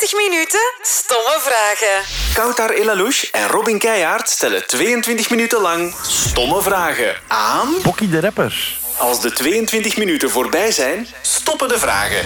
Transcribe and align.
22 0.00 0.30
minuten 0.30 0.60
stomme 0.82 1.38
vragen. 1.40 2.04
Koutar 2.34 2.70
Elalouche 2.70 3.28
en 3.32 3.46
Robin 3.48 3.78
Keijaard 3.78 4.28
stellen 4.28 4.66
22 4.66 5.30
minuten 5.30 5.60
lang 5.60 5.94
stomme 6.02 6.62
vragen 6.62 7.16
aan... 7.28 7.68
Bokkie 7.82 8.08
de 8.08 8.20
rapper. 8.20 8.78
Als 8.96 9.20
de 9.20 9.32
22 9.32 9.96
minuten 9.96 10.30
voorbij 10.30 10.70
zijn, 10.72 11.06
stoppen 11.22 11.68
de 11.68 11.78
vragen. 11.78 12.24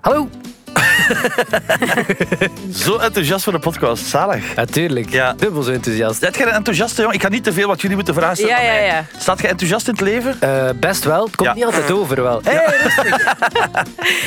Hallo. 0.00 0.39
Zo 2.84 2.96
enthousiast 2.96 3.44
voor 3.44 3.52
de 3.52 3.58
podcast. 3.58 4.06
Zalig. 4.06 4.54
Natuurlijk. 4.54 5.10
Ja. 5.10 5.32
Dubbel 5.36 5.62
zo 5.62 5.72
enthousiast. 5.72 6.20
Zet 6.20 6.36
jij 6.36 6.46
een 6.46 6.52
enthousiaste 6.52 7.00
jongen? 7.00 7.14
Ik 7.16 7.22
ga 7.22 7.28
niet 7.28 7.44
te 7.44 7.52
veel 7.52 7.66
wat 7.68 7.80
jullie 7.80 7.96
moeten 7.96 8.14
vragen 8.14 8.36
stellen 8.36 8.54
Ja, 8.54 8.60
aan 8.60 8.66
ja, 8.66 8.72
mij. 8.72 8.86
ja. 8.86 9.04
Staat 9.18 9.40
je 9.40 9.48
enthousiast 9.48 9.86
in 9.88 9.92
het 9.92 10.02
leven? 10.02 10.36
Eh, 10.40 10.68
best 10.76 11.04
wel. 11.04 11.24
Het 11.24 11.36
komt 11.36 11.48
Ja. 11.48 11.54
niet 11.54 11.64
altijd 11.64 11.90
over 11.90 12.22
wel. 12.22 12.40
Hey, 12.44 12.64
rustig. 12.82 13.18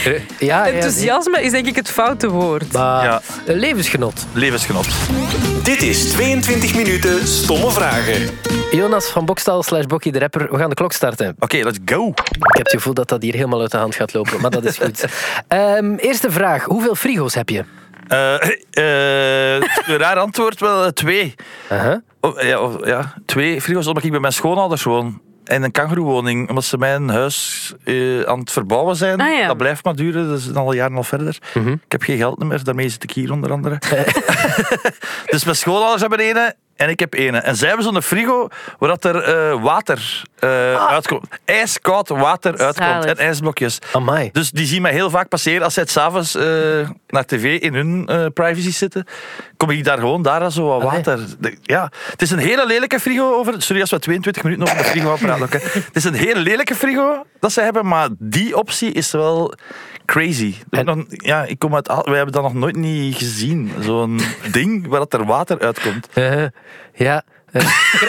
Eh, 0.05 0.13
ja, 0.39 0.65
ja, 0.65 0.71
Enthousiasme 0.71 1.41
is 1.41 1.51
denk 1.51 1.65
ik 1.67 1.75
het 1.75 1.89
foute 1.89 2.29
woord. 2.29 2.71
Maar 2.71 3.03
Ja. 3.03 3.21
een 3.45 3.57
levensgenot. 3.57 4.25
Levensgenot. 4.33 4.87
Dit 5.63 5.81
is 5.81 6.11
22 6.11 6.75
minuten 6.75 7.27
stomme 7.27 7.71
vragen. 7.71 8.29
Jonas 8.71 9.05
van 9.05 9.25
Bokstal 9.25 9.63
slash 9.63 9.85
Bokkie 9.85 10.11
de 10.11 10.19
Rapper. 10.19 10.51
We 10.51 10.57
gaan 10.57 10.69
de 10.69 10.75
klok 10.75 10.91
starten. 10.91 11.35
Oké, 11.39 11.57
let's 11.57 11.77
go. 11.85 12.07
Ik 12.07 12.55
heb 12.55 12.63
het 12.63 12.71
gevoel 12.71 12.93
dat 12.93 13.09
dat 13.09 13.21
hier 13.21 13.33
helemaal 13.33 13.61
uit 13.61 13.71
de 13.71 13.77
hand 13.77 13.95
gaat 13.95 14.13
lopen, 14.13 14.41
maar 14.41 14.51
dat 14.51 14.65
is 14.65 14.77
goed. 14.77 15.05
Ehm, 15.47 15.95
eerste 15.95 16.31
vraag. 16.31 16.63
Hoeveel 16.63 16.95
frigo's 16.95 17.33
heb 17.33 17.49
je? 17.49 17.63
Eh, 18.07 18.33
eh, 18.69 19.63
een 19.85 19.97
raar 19.97 20.17
antwoord, 20.17 20.59
wel 20.59 20.83
eh, 20.83 20.89
twee. 20.89 21.35
Oh, 22.19 22.41
ja, 22.41 22.59
oh, 22.59 22.85
ja, 22.85 23.13
twee 23.25 23.61
frigo's, 23.61 23.87
omdat 23.87 24.03
ik 24.03 24.11
bij 24.11 24.19
mijn 24.19 24.33
schoonouders 24.33 24.83
woon. 24.83 25.21
In 25.43 25.63
een 25.63 25.71
kangeroewoning, 25.71 26.49
omdat 26.49 26.63
ze 26.63 26.77
mijn 26.77 27.09
huis 27.09 27.73
eh, 27.83 28.21
aan 28.21 28.39
het 28.39 28.51
verbouwen 28.51 28.95
zijn. 28.95 29.21
Ah, 29.21 29.37
ja. 29.37 29.47
Dat 29.47 29.57
blijft 29.57 29.83
maar 29.83 29.95
duren, 29.95 30.29
dat 30.29 30.39
is 30.39 30.53
al 30.53 30.73
jaren 30.73 30.97
al 30.97 31.03
verder. 31.03 31.37
Ik 31.85 31.91
heb 31.91 32.01
geen 32.01 32.17
geld 32.17 32.43
meer, 32.43 32.63
daarmee 32.63 32.89
zit 32.89 33.03
ik 33.03 33.11
hier 33.11 33.31
onder 33.31 33.51
andere. 33.51 33.79
dus 35.31 35.43
mijn 35.43 35.55
schoonouders 35.55 36.01
hebben 36.01 36.19
ene 36.19 36.55
en 36.83 36.89
ik 36.89 36.99
heb 36.99 37.13
ene. 37.13 37.37
En 37.37 37.55
zij 37.55 37.67
hebben 37.67 37.85
zo'n 37.85 38.01
frigo 38.01 38.47
waar 38.79 38.89
dat 38.89 39.03
er 39.05 39.15
eh, 39.23 39.61
water 39.63 40.21
eh, 40.39 40.87
uitkomt. 40.87 41.27
Ijskoud 41.45 42.07
water 42.09 42.57
uitkomt 42.57 43.05
en 43.05 43.17
ijsblokjes. 43.17 43.79
Amai. 43.91 44.29
Dus 44.31 44.51
die 44.51 44.65
zien 44.65 44.81
mij 44.81 44.91
heel 44.91 45.09
vaak 45.09 45.27
passeren 45.29 45.63
als 45.63 45.73
zij 45.73 45.83
het 45.83 45.91
s'avonds 45.91 46.35
eh 46.35 46.89
naar 47.07 47.25
tv 47.25 47.59
in 47.59 47.73
hun 47.73 48.07
eh, 48.07 48.25
privacy 48.33 48.71
zitten. 48.71 49.05
Kom 49.57 49.69
ik 49.69 49.83
daar 49.83 49.97
gewoon 49.97 50.21
daar 50.21 50.51
zo 50.51 50.65
wat 50.67 50.83
water. 50.83 51.19
De- 51.39 51.57
ja, 51.61 51.91
het 52.09 52.21
is 52.21 52.31
een 52.31 52.37
hele 52.39 52.65
lelijke 52.65 52.99
frigo 52.99 53.33
over. 53.33 53.61
Sorry 53.61 53.81
als 53.81 53.91
we 53.91 53.99
22 53.99 54.43
minuten 54.43 54.65
over 54.65 54.77
de 54.77 54.83
frigo 54.83 55.15
praten. 55.15 55.45
oké. 55.45 55.57
Het 55.93 55.95
is 55.95 56.03
een 56.03 56.13
hele 56.13 56.39
lelijke 56.39 56.75
frigo 56.75 57.25
dat 57.39 57.51
ze 57.51 57.61
hebben, 57.61 57.87
maar 57.87 58.07
die 58.19 58.57
optie 58.57 58.91
is 58.91 59.11
wel 59.11 59.53
crazy. 60.05 60.55
En- 60.69 60.85
Dan, 60.85 61.05
ja, 61.09 61.43
ik 61.43 61.59
kom 61.59 61.75
uit, 61.75 61.87
wij 61.87 62.15
hebben 62.15 62.31
dat 62.33 62.43
nog 62.43 62.53
nooit 62.53 62.75
niet 62.75 63.15
gezien. 63.15 63.71
Zo'n 63.79 64.19
ding 64.51 64.87
waar 64.87 64.99
dat 64.99 65.13
er 65.13 65.25
water 65.25 65.59
uitkomt. 65.59 66.07
Eh, 66.13 66.43
ja. 66.93 67.23
Een, 67.51 67.65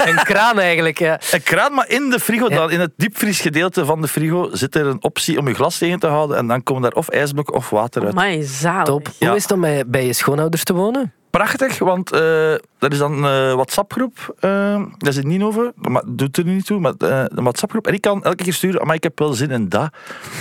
een 0.09 0.25
kraan 0.25 0.59
eigenlijk, 0.59 0.99
ja. 0.99 1.21
Een 1.31 1.43
kraan, 1.43 1.75
maar 1.75 1.89
in 1.89 2.11
de 2.11 2.21
frigo, 2.21 2.49
dan, 2.49 2.71
in 2.71 2.81
het 2.81 2.93
diepvriesgedeelte 2.97 3.85
van 3.85 4.01
de 4.01 4.09
frigo, 4.09 4.49
zit 4.53 4.75
er 4.75 4.87
een 4.87 5.03
optie 5.03 5.39
om 5.39 5.49
je 5.49 5.55
glas 5.55 5.79
tegen 5.79 5.99
te 5.99 6.07
houden. 6.07 6.37
En 6.37 6.47
dan 6.47 6.63
komen 6.63 6.83
daar 6.83 6.93
of 6.93 7.09
ijsblok 7.09 7.55
of 7.55 7.71
water 7.71 8.03
uit. 8.03 8.13
Amai, 8.13 8.43
zalig. 8.43 8.85
Top. 8.85 9.11
Ja. 9.19 9.27
Hoe 9.27 9.37
is 9.37 9.43
het 9.43 9.53
om 9.53 9.61
bij, 9.61 9.87
bij 9.87 10.07
je 10.07 10.13
schoonouders 10.13 10.65
te 10.65 10.73
wonen? 10.73 11.13
Prachtig, 11.39 11.79
want 11.79 12.13
eh 12.13 12.53
er 12.53 12.93
is 12.93 12.99
dan 12.99 13.25
een 13.25 13.55
WhatsApp-groep. 13.55 14.35
eh 14.41 14.83
daar 14.99 15.13
zit 15.13 15.25
niet 15.25 15.43
over, 15.43 15.73
maar 15.75 16.03
doet 16.07 16.37
er 16.37 16.45
niet 16.45 16.67
toe. 16.67 16.81
Maar 16.81 16.93
eh, 16.99 17.09
een 17.29 17.43
WhatsApp-groep. 17.43 17.87
En 17.87 17.95
ik 17.95 18.01
kan 18.01 18.25
elke 18.25 18.45
keer 18.45 18.53
sturen, 18.53 18.87
maar 18.87 18.95
ik 18.95 19.03
heb 19.03 19.19
wel 19.19 19.33
zin 19.33 19.51
in 19.51 19.69
dat 19.69 19.89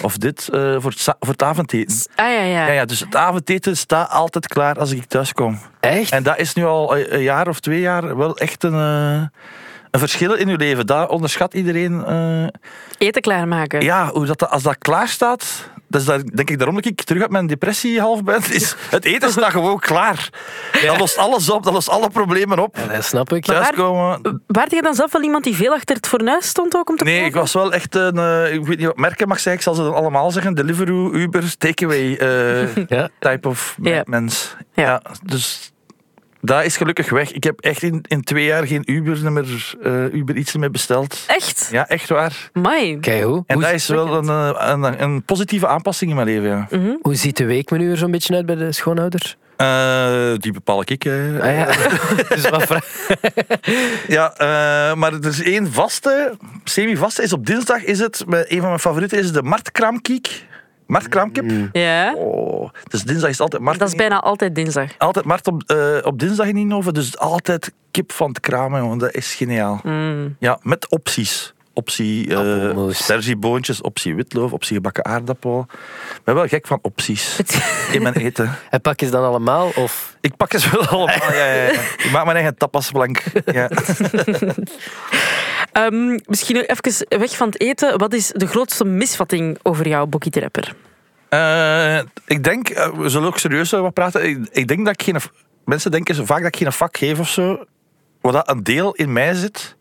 of 0.01 0.17
dit 0.17 0.49
eh, 0.49 0.59
voor, 0.79 0.91
het, 0.91 1.01
voor 1.01 1.31
het 1.31 1.43
avondeten. 1.43 1.95
Ah 2.15 2.25
ja, 2.25 2.41
ja. 2.41 2.65
Ja, 2.67 2.71
ja, 2.71 2.85
dus 2.85 2.99
het 2.99 3.15
avondeten 3.15 3.77
staat 3.77 4.09
altijd 4.09 4.47
klaar 4.47 4.79
als 4.79 4.91
ik 4.91 5.05
thuis 5.05 5.33
kom. 5.33 5.59
Echt? 5.79 6.11
En 6.11 6.23
dat 6.23 6.37
is 6.39 6.53
nu 6.53 6.65
al 6.65 6.97
een 6.97 7.21
jaar 7.21 7.47
of 7.47 7.59
twee 7.59 7.79
jaar 7.79 8.17
wel 8.17 8.37
echt 8.37 8.63
een, 8.63 8.73
eh, 8.73 9.21
een 9.91 9.99
verschil 9.99 10.33
in 10.33 10.47
uw 10.49 10.57
leven. 10.57 10.85
Dat 10.87 11.09
onderschat 11.09 11.53
iedereen. 11.53 12.05
eh, 12.05 12.47
Eten 12.97 13.21
klaarmaken. 13.21 13.81
ja, 13.81 14.09
hoe 14.11 14.25
dat, 14.25 14.49
als 14.49 14.63
dat 14.63 14.77
klaar 14.77 15.07
staat, 15.07 15.69
dat 15.93 16.01
is 16.01 16.07
daar, 16.07 16.23
denk 16.23 16.49
ik 16.49 16.57
daarom 16.57 16.75
dat 16.75 16.85
ik 16.85 17.01
terug 17.03 17.21
uit 17.21 17.31
mijn 17.31 17.47
depressie 17.47 17.99
half 17.99 18.23
ben. 18.23 18.41
Is, 18.51 18.75
het 18.89 19.05
eten 19.05 19.31
staat 19.31 19.51
gewoon 19.51 19.79
klaar. 19.79 20.29
Dat 20.85 20.97
lost 20.99 21.17
alles 21.17 21.49
op, 21.49 21.63
dat 21.63 21.73
lost 21.73 21.89
alle 21.89 22.09
problemen 22.09 22.59
op. 22.59 22.77
Ja, 22.77 22.93
dat 22.93 23.03
snap 23.05 23.33
ik. 23.33 23.45
Waar- 23.45 23.61
Thuiskomen. 23.61 24.43
Waart 24.47 24.71
je 24.71 24.81
dan 24.81 24.93
zelf 24.95 25.11
wel 25.11 25.21
iemand 25.21 25.43
die 25.43 25.55
veel 25.55 25.73
achter 25.73 25.95
het 25.95 26.07
fornuis 26.07 26.47
stond 26.47 26.75
ook 26.75 26.89
om 26.89 26.97
te 26.97 27.03
Nee, 27.03 27.25
ik 27.25 27.33
was 27.33 27.53
wel 27.53 27.73
echt 27.73 27.95
een, 27.95 28.17
eh, 28.17 28.53
ik 28.53 28.65
weet 28.65 28.77
niet 28.77 28.87
wat 28.87 28.97
merken 28.97 29.27
mag 29.27 29.37
zeggen, 29.39 29.53
ik 29.53 29.61
zal 29.61 29.73
ze 29.73 29.81
dan 29.81 29.93
allemaal 29.93 30.31
zeggen, 30.31 30.53
Deliveroo, 30.53 31.13
Uber, 31.13 31.57
Takeaway 31.57 32.15
eh 32.15 32.75
Ja. 32.97 33.09
type 33.19 33.47
of 33.47 33.75
Ja. 33.81 34.01
mens. 34.05 34.55
Ja. 34.73 34.83
Ja. 34.83 35.01
dus 35.23 35.72
dat 36.45 36.63
is 36.63 36.77
gelukkig 36.77 37.09
weg. 37.09 37.31
Ik 37.31 37.43
heb 37.43 37.59
echt 37.59 37.83
in, 37.83 38.03
in 38.07 38.21
twee 38.23 38.45
jaar 38.45 38.67
geen 38.67 38.91
Uber, 38.91 39.31
meer, 39.31 39.73
eh, 39.83 40.13
Uber 40.13 40.35
iets 40.35 40.55
meer 40.55 40.71
besteld. 40.71 41.23
Echt? 41.27 41.67
Ja, 41.71 41.87
echt 41.87 42.09
waar. 42.09 42.49
Amai. 42.53 42.99
Kijk, 42.99 43.23
hoe, 43.23 43.43
En 43.47 43.55
hoe, 43.55 43.63
dat 43.63 43.73
is 43.73 43.87
wel 43.87 44.13
een, 44.13 44.29
eh, 44.29 44.67
een, 44.69 45.01
een 45.03 45.23
positieve 45.23 45.67
aanpassing 45.67 46.09
in 46.09 46.15
mijn 46.15 46.27
leven, 46.27 46.49
ja. 46.49 46.97
hoe 47.01 47.15
ziet 47.15 47.37
de 47.37 47.45
weekmenu 47.45 47.91
er 47.91 47.97
zo'n 47.97 48.11
beetje 48.11 48.35
uit 48.35 48.45
bij 48.45 48.55
de 48.55 48.71
schoonouders? 48.71 49.37
Eh, 49.57 50.33
die 50.37 50.51
bepaal 50.51 50.81
ik. 50.85 51.05
eh. 51.05 51.39
Ah, 51.41 51.55
ja. 51.55 51.65
dus 52.35 52.49
wat 52.49 52.67
Ja, 54.07 54.33
eh, 54.37 54.95
maar 54.95 55.13
er 55.13 55.25
is 55.25 55.43
één 55.43 55.73
vaste, 55.73 56.37
semi-vaste, 56.63 57.23
is 57.23 57.33
op 57.33 57.45
dinsdag 57.45 57.83
is 57.83 57.99
het, 57.99 58.23
met 58.27 58.51
een 58.51 58.59
van 58.59 58.67
mijn 58.67 58.79
favorieten 58.79 59.19
is 59.19 59.31
de 59.31 59.43
martkramkiek. 59.43 60.45
Martkramkip. 60.87 61.69
Ja. 61.71 62.13
Oh, 62.15 62.69
dus 62.87 63.03
dinsdag 63.03 63.29
is 63.29 63.39
altijd 63.39 63.61
mart. 63.61 63.79
Dat 63.79 63.87
is 63.87 63.95
bijna 63.95 64.19
altijd 64.19 64.55
dinsdag. 64.55 64.97
Altijd 64.97 65.25
mart 65.25 65.47
op, 65.47 65.63
eh, 65.65 65.97
op 66.03 66.19
dinsdag 66.19 66.47
in 66.47 66.57
Inhoven, 66.57 66.93
dus 66.93 67.17
altijd 67.17 67.71
kip 67.91 68.11
van 68.11 68.29
het 68.29 68.39
kramen, 68.39 68.81
jongen. 68.81 68.97
Dat 68.97 69.13
is 69.13 69.35
geniaal. 69.35 69.79
Mm. 69.83 70.35
Ja, 70.39 70.59
met 70.61 70.89
opties. 70.89 71.53
Optie 71.75 72.27
uh, 72.27 72.37
Appelmoes. 72.37 72.97
sperzieboontjes, 73.03 73.81
optie 73.81 74.15
witloof, 74.15 74.51
optie 74.51 74.75
gebakken 74.75 75.05
aardappel. 75.05 75.65
Ik 76.15 76.21
ben 76.23 76.35
wel 76.35 76.47
gek 76.47 76.67
van 76.67 76.79
opties 76.81 77.39
in 77.91 78.01
mijn 78.01 78.13
eten. 78.13 78.55
En 78.69 78.81
pak 78.81 78.99
je 78.99 79.05
ze 79.05 79.11
dan 79.11 79.23
allemaal? 79.23 79.71
Of... 79.75 80.17
Ik 80.21 80.35
pak 80.37 80.53
ze 80.53 80.69
wel 80.69 80.87
allemaal. 80.87 81.31
Ja, 81.33 81.45
ja, 81.45 81.63
ja. 81.63 81.79
Ik 82.05 82.09
maak 82.11 82.23
mijn 82.25 82.37
eigen 82.37 82.57
tapasplank. 82.57 83.23
Ja. 83.45 83.69
Ehm, 85.73 86.19
misschien 86.25 86.55
even 86.55 87.19
weg 87.19 87.35
van 87.37 87.47
het 87.47 87.61
eten. 87.61 87.97
Wat 87.97 88.13
is 88.13 88.27
de 88.35 88.47
grootste 88.47 88.85
misvatting 88.85 89.57
over 89.63 89.87
jou, 89.87 90.07
Bokkie? 90.07 90.31
Eh, 91.29 91.97
ik 92.25 92.43
denk, 92.43 92.69
eh, 92.69 92.89
we 92.89 93.09
zullen 93.09 93.27
ook 93.27 93.37
serieus 93.37 93.71
wat 93.71 93.93
praten. 93.93 94.47
Ik, 94.51 94.67
denk 94.67 94.85
dat 94.85 95.03
geen. 95.03 95.15
Mensen 95.65 95.91
denken 95.91 96.15
zo 96.15 96.25
vaak 96.25 96.37
dat 96.37 96.47
ik 96.47 96.55
geen 96.55 96.71
vak 96.71 96.97
geef 96.97 97.19
of 97.19 97.29
zo. 97.29 97.65
Wat 98.21 98.33
dat 98.33 98.49
een 98.49 98.63
deel 98.63 98.93
in 98.93 99.13
mij 99.13 99.33
zit, 99.33 99.75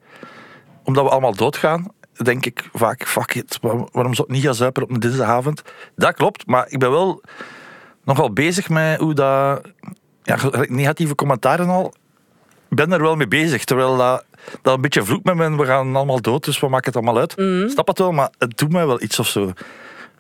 omdat 0.85 1.05
we 1.05 1.11
allemaal 1.11 1.35
doodgaan, 1.35 1.87
denk 2.23 2.47
ik 2.47 2.69
vaak, 2.73 3.07
fuck 3.07 3.35
it, 3.35 3.59
waar- 3.61 3.89
waarom 3.93 4.15
zou 4.15 4.29
ik 4.29 4.35
niet 4.35 4.45
gaan 4.45 4.55
zuipen 4.55 4.83
op 4.83 4.91
een 4.91 5.01
dinsdagavond? 5.01 5.63
Dat 5.97 6.15
klopt, 6.15 6.47
maar 6.47 6.67
ik 6.69 6.79
ben 6.79 6.91
wel 6.91 7.23
nogal 8.05 8.33
bezig 8.33 8.69
met 8.69 8.99
hoe 8.99 9.15
dat. 9.15 9.61
Ja, 10.23 10.39
negatieve 10.69 11.15
commentaren 11.15 11.69
al. 11.69 11.95
Ik 12.71 12.77
ben 12.77 12.93
er 12.93 13.03
wel 13.03 13.17
mee 13.17 13.29
bezig, 13.29 13.65
terwijl 13.65 13.97
dat, 13.97 14.25
dat 14.63 14.75
een 14.75 14.81
beetje 14.81 15.05
vloekt 15.05 15.25
met 15.25 15.35
me. 15.35 15.57
We 15.57 15.65
gaan 15.65 15.97
allemaal 15.97 16.21
dood, 16.21 16.45
dus 16.45 16.61
we 16.61 16.69
maken 16.69 16.87
het 16.87 16.97
allemaal 16.97 17.19
uit. 17.19 17.33
Snap 17.71 17.87
het 17.87 17.99
wel, 17.99 18.13
maar 18.13 18.31
het 18.39 18.59
doet 18.59 18.73
mij 18.73 18.87
wel 18.87 19.03
iets 19.03 19.19
of 19.19 19.29
zo. 19.29 19.53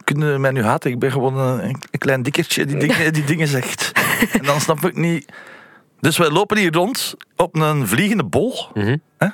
Kunnen 0.05 0.41
mij 0.41 0.51
nu 0.51 0.63
haten? 0.63 0.91
Ik 0.91 0.99
ben 0.99 1.13
gewoon 1.13 1.39
een, 1.39 1.61
een 1.91 1.99
klein 1.99 2.23
dikkertje 2.23 2.65
die 2.65 3.11
die 3.11 3.25
dingen 3.25 3.49
zegt. 3.49 3.93
En 4.33 4.45
dan 4.45 4.61
snap 4.61 4.85
ik 4.85 4.97
niet. 4.97 5.33
Dus 6.03 6.17
wij 6.17 6.31
lopen 6.31 6.57
hier 6.59 6.73
rond 6.73 7.15
op 7.37 7.57
een 7.57 7.87
vliegende 7.89 8.25
bol. 8.25 8.67
Hè? 9.19 9.27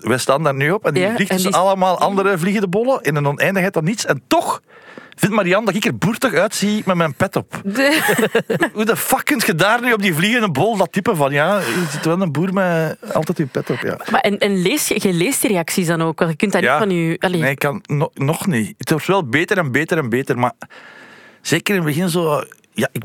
Wij 0.00 0.18
staan 0.18 0.42
daar 0.42 0.54
nu 0.54 0.70
op 0.70 0.84
en 0.86 0.94
die 0.94 1.02
Ja, 1.02 1.14
vliegt 1.14 1.30
en 1.30 1.36
die- 1.36 1.54
allemaal 1.54 1.98
andere 1.98 2.38
vliegende 2.38 2.68
bollen 2.68 3.02
in 3.02 3.16
een 3.16 3.26
oneindigheid 3.26 3.74
dan 3.74 3.84
niets. 3.84 4.06
En 4.06 4.22
toch 4.26 4.60
vindt 5.16 5.34
Marianne 5.34 5.66
dat 5.66 5.74
ik 5.74 5.84
er 5.84 5.96
boertig 5.98 6.32
uitzie 6.34 6.82
met 6.86 6.96
mijn 6.96 7.14
pet 7.14 7.36
op. 7.36 7.60
Hoe 8.74 8.84
de 8.84 8.96
fuck 8.96 9.24
kun 9.24 9.40
je 9.46 9.54
daar 9.54 9.80
nu 9.82 9.92
op 9.92 10.02
die 10.02 10.14
vliegende 10.14 10.50
bol 10.50 10.76
dat 10.76 10.92
type 10.92 11.16
van 11.16 11.32
ja, 11.32 11.58
je 11.58 11.86
zit 11.90 12.04
wel 12.04 12.20
een 12.20 12.32
boer 12.32 12.52
met 12.52 12.96
altijd 13.12 13.38
uw 13.38 13.46
pet 13.48 13.70
op. 13.70 13.78
Ja. 13.80 13.98
Maar 14.10 14.20
en, 14.20 14.38
en 14.38 14.62
lees 14.62 14.88
je, 14.88 14.94
je 15.08 15.12
leest 15.12 15.40
die 15.40 15.50
reacties 15.50 15.86
dan 15.86 16.02
ook? 16.02 16.18
Want 16.18 16.30
je 16.30 16.36
kunt 16.36 16.52
dat 16.52 16.62
Ja. 16.62 16.78
niet 16.84 16.88
van 16.88 16.96
je... 16.96 17.16
Allee, 17.18 17.40
Nee, 17.40 17.50
ik 17.50 17.58
kan 17.58 17.82
no- 17.86 18.10
nog 18.14 18.46
niet. 18.46 18.74
Het 18.78 18.90
wordt 18.90 19.06
wel 19.06 19.26
beter 19.28 19.58
en 19.58 19.72
beter 19.72 19.98
en 19.98 20.08
beter, 20.08 20.38
maar 20.38 20.52
zeker 21.40 21.74
in 21.74 21.80
het 21.80 21.88
begin 21.94 22.08
zo. 22.08 22.44
Ja, 22.72 22.88
ik 22.92 23.02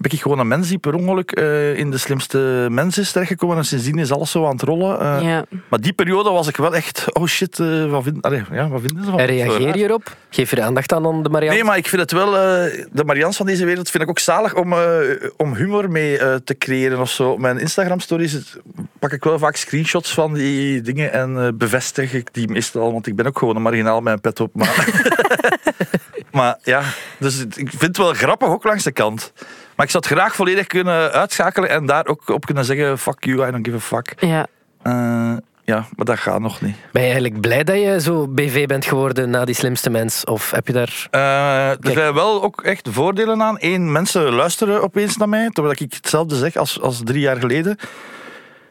ben 0.00 0.12
ik 0.12 0.20
gewoon 0.22 0.38
een 0.38 0.48
mens 0.48 0.68
die 0.68 0.78
per 0.78 0.94
ongeluk 0.94 1.30
eh, 1.30 1.76
in 1.76 1.90
de 1.90 1.98
slimste 1.98 2.66
mens 2.70 2.98
is 2.98 3.12
terechtgekomen 3.12 3.56
en 3.56 3.64
sindsdien 3.64 3.98
is 3.98 4.12
alles 4.12 4.30
zo 4.30 4.44
aan 4.44 4.52
het 4.52 4.62
rollen. 4.62 5.00
eh. 5.00 5.22
Ja. 5.22 5.44
Maar 5.68 5.80
die 5.80 5.92
periode 5.92 6.30
was 6.30 6.48
ik 6.48 6.56
wel 6.56 6.74
echt, 6.74 7.06
oh 7.12 7.26
shit, 7.26 7.58
eh, 7.58 7.84
wat, 7.90 8.02
vind, 8.02 8.22
allee, 8.22 8.42
ja, 8.52 8.68
wat 8.68 8.80
vinden 8.80 9.04
ze 9.04 9.10
van 9.10 9.20
reageer 9.20 9.76
je 9.76 9.84
erop? 9.84 10.16
Geef 10.30 10.50
je 10.50 10.56
er 10.56 10.62
aandacht 10.62 10.92
aan 10.92 11.06
aan 11.06 11.22
de 11.22 11.28
Marianne? 11.28 11.54
Nee, 11.58 11.64
maar 11.68 11.76
ik 11.76 11.88
vind 11.88 12.00
het 12.02 12.12
wel, 12.12 12.36
eh, 12.36 12.84
de 12.92 13.04
Marians 13.04 13.36
van 13.36 13.46
deze 13.46 13.64
wereld 13.64 13.90
vind 13.90 14.02
ik 14.02 14.08
ook 14.08 14.18
zalig 14.18 14.54
om, 14.54 14.72
eh, 14.72 14.98
om 15.36 15.54
humor 15.54 15.90
mee 15.90 16.18
eh, 16.18 16.34
te 16.44 16.58
creëren 16.58 17.00
of 17.00 17.10
zo. 17.10 17.30
Op 17.30 17.38
mijn 17.38 17.58
Instagram-stories 17.58 18.56
pak 18.98 19.12
ik 19.12 19.24
wel 19.24 19.38
vaak 19.38 19.56
screenshots 19.56 20.14
van 20.14 20.34
die 20.34 20.80
dingen 20.80 21.12
en 21.12 21.38
eh, 21.38 21.48
bevestig 21.54 22.12
ik 22.12 22.28
die 22.34 22.48
meestal, 22.48 22.92
want 22.92 23.06
ik 23.06 23.16
ben 23.16 23.26
ook 23.26 23.38
gewoon 23.38 23.56
een 23.56 23.62
marginaal 23.62 24.00
met 24.00 24.12
een 24.12 24.20
pet 24.20 24.40
op. 24.40 24.54
Maar 24.54 24.88
Maar 26.32 26.58
ja, 26.62 26.82
dus 27.18 27.40
ik 27.40 27.68
vind 27.68 27.82
het 27.82 27.96
wel 27.96 28.12
grappig 28.12 28.48
ook 28.48 28.64
langs 28.64 28.84
de 28.84 28.92
kant. 28.92 29.32
Maar 29.76 29.86
ik 29.86 29.92
zou 29.92 30.04
het 30.06 30.18
graag 30.18 30.34
volledig 30.34 30.66
kunnen 30.66 31.12
uitschakelen 31.12 31.68
en 31.70 31.86
daar 31.86 32.06
ook 32.06 32.28
op 32.28 32.46
kunnen 32.46 32.64
zeggen: 32.64 32.98
fuck 32.98 33.24
you, 33.24 33.48
I 33.48 33.50
don't 33.50 33.66
give 33.66 33.76
a 33.76 33.80
fuck. 33.80 34.14
Ja. 34.18 34.46
Eh, 34.82 35.36
ja, 35.64 35.86
maar 35.96 36.04
dat 36.04 36.18
gaat 36.18 36.40
nog 36.40 36.60
niet. 36.60 36.76
Ben 36.92 37.02
je 37.02 37.08
eigenlijk 37.08 37.40
blij 37.40 37.64
dat 37.64 37.76
je 37.76 38.00
zo 38.00 38.28
BV 38.28 38.66
bent 38.66 38.84
geworden 38.84 39.30
na 39.30 39.44
die 39.44 39.54
slimste 39.54 39.90
mens? 39.90 40.24
Of 40.24 40.50
heb 40.50 40.66
je 40.66 40.72
daar... 40.72 41.06
Eh, 41.10 41.68
er 41.68 41.92
zijn 41.92 42.14
wel 42.14 42.42
ook 42.42 42.62
echt 42.62 42.88
voordelen 42.90 43.42
aan. 43.42 43.56
Eén, 43.58 43.92
mensen 43.92 44.32
luisteren 44.32 44.82
opeens 44.82 45.16
naar 45.16 45.28
mij, 45.28 45.50
terwijl 45.50 45.74
ik 45.78 45.92
hetzelfde 45.92 46.36
zeg 46.36 46.56
als, 46.56 46.80
als 46.80 47.00
drie 47.04 47.20
jaar 47.20 47.36
geleden. 47.36 47.78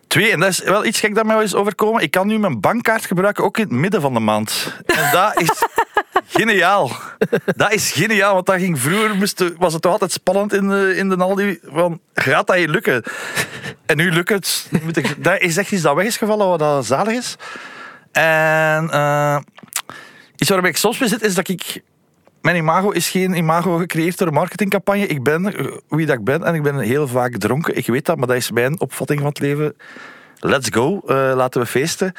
Twee, 0.07 0.31
en 0.31 0.39
dat 0.39 0.49
is 0.49 0.63
wel 0.63 0.85
iets 0.85 0.99
gek 0.99 1.15
dat 1.15 1.25
mij 1.25 1.35
wel 1.35 1.43
is 1.43 1.55
overkomen. 1.55 2.01
Ik 2.01 2.11
kan 2.11 2.27
nu 2.27 2.39
mijn 2.39 2.59
bankkaart 2.59 3.05
gebruiken, 3.05 3.43
ook 3.43 3.57
in 3.57 3.63
het 3.63 3.71
midden 3.71 4.01
van 4.01 4.13
de 4.13 4.19
maand. 4.19 4.73
En 4.85 5.11
dat 5.11 5.41
is 5.41 5.63
geniaal. 6.29 6.91
Dat 7.55 7.73
is 7.73 7.91
geniaal, 7.91 8.33
want 8.33 8.45
dat 8.45 8.59
ging 8.59 8.79
vroeger 8.79 9.17
was 9.57 9.73
het 9.73 9.81
toch 9.81 9.91
altijd 9.91 10.11
spannend 10.11 10.53
in 10.53 10.69
de, 10.69 10.93
in 10.95 11.09
de 11.09 11.15
Aldi. 11.15 11.59
Van, 11.63 11.99
gaat 12.13 12.47
dat 12.47 12.59
je 12.59 12.67
lukken? 12.67 13.03
En 13.85 13.97
nu 13.97 14.11
lukt 14.11 14.29
het. 14.29 14.69
Moet 14.83 15.23
Dat 15.23 15.41
is 15.41 15.57
echt 15.57 15.71
iets 15.71 15.81
dat 15.81 15.95
weg 15.95 16.05
is 16.05 16.17
gevallen, 16.17 16.47
wat 16.47 16.59
dat 16.59 16.85
zalig 16.85 17.13
is. 17.13 17.35
En 18.11 18.89
eh, 18.89 19.37
iets 20.37 20.49
waar 20.49 20.65
ik 20.65 20.77
soms 20.77 20.99
mee 20.99 21.09
zit, 21.09 21.21
is 21.21 21.35
dat 21.35 21.47
ik 21.47 21.81
mijn 22.41 22.55
imago 22.55 22.89
is 22.89 23.09
geen 23.09 23.33
imago 23.33 23.77
gecreëerd 23.77 24.17
door 24.17 24.33
marketingcampagne. 24.33 25.07
Ik 25.07 25.23
ben 25.23 25.43
wie 25.87 26.05
dat 26.05 26.17
ik 26.17 26.23
ben 26.23 26.43
en 26.43 26.55
ik 26.55 26.63
ben 26.63 26.79
heel 26.79 27.07
vaak 27.07 27.37
dronken. 27.37 27.77
Ik 27.77 27.87
weet 27.87 28.05
dat, 28.05 28.17
maar 28.17 28.27
dat 28.27 28.35
is 28.35 28.51
mijn 28.51 28.79
opvatting 28.79 29.19
van 29.19 29.29
het 29.29 29.39
leven. 29.39 29.75
Let's 30.39 30.69
go, 30.71 31.01
eh, 31.07 31.31
laten 31.35 31.61
we 31.61 31.67
feesten. 31.67 32.13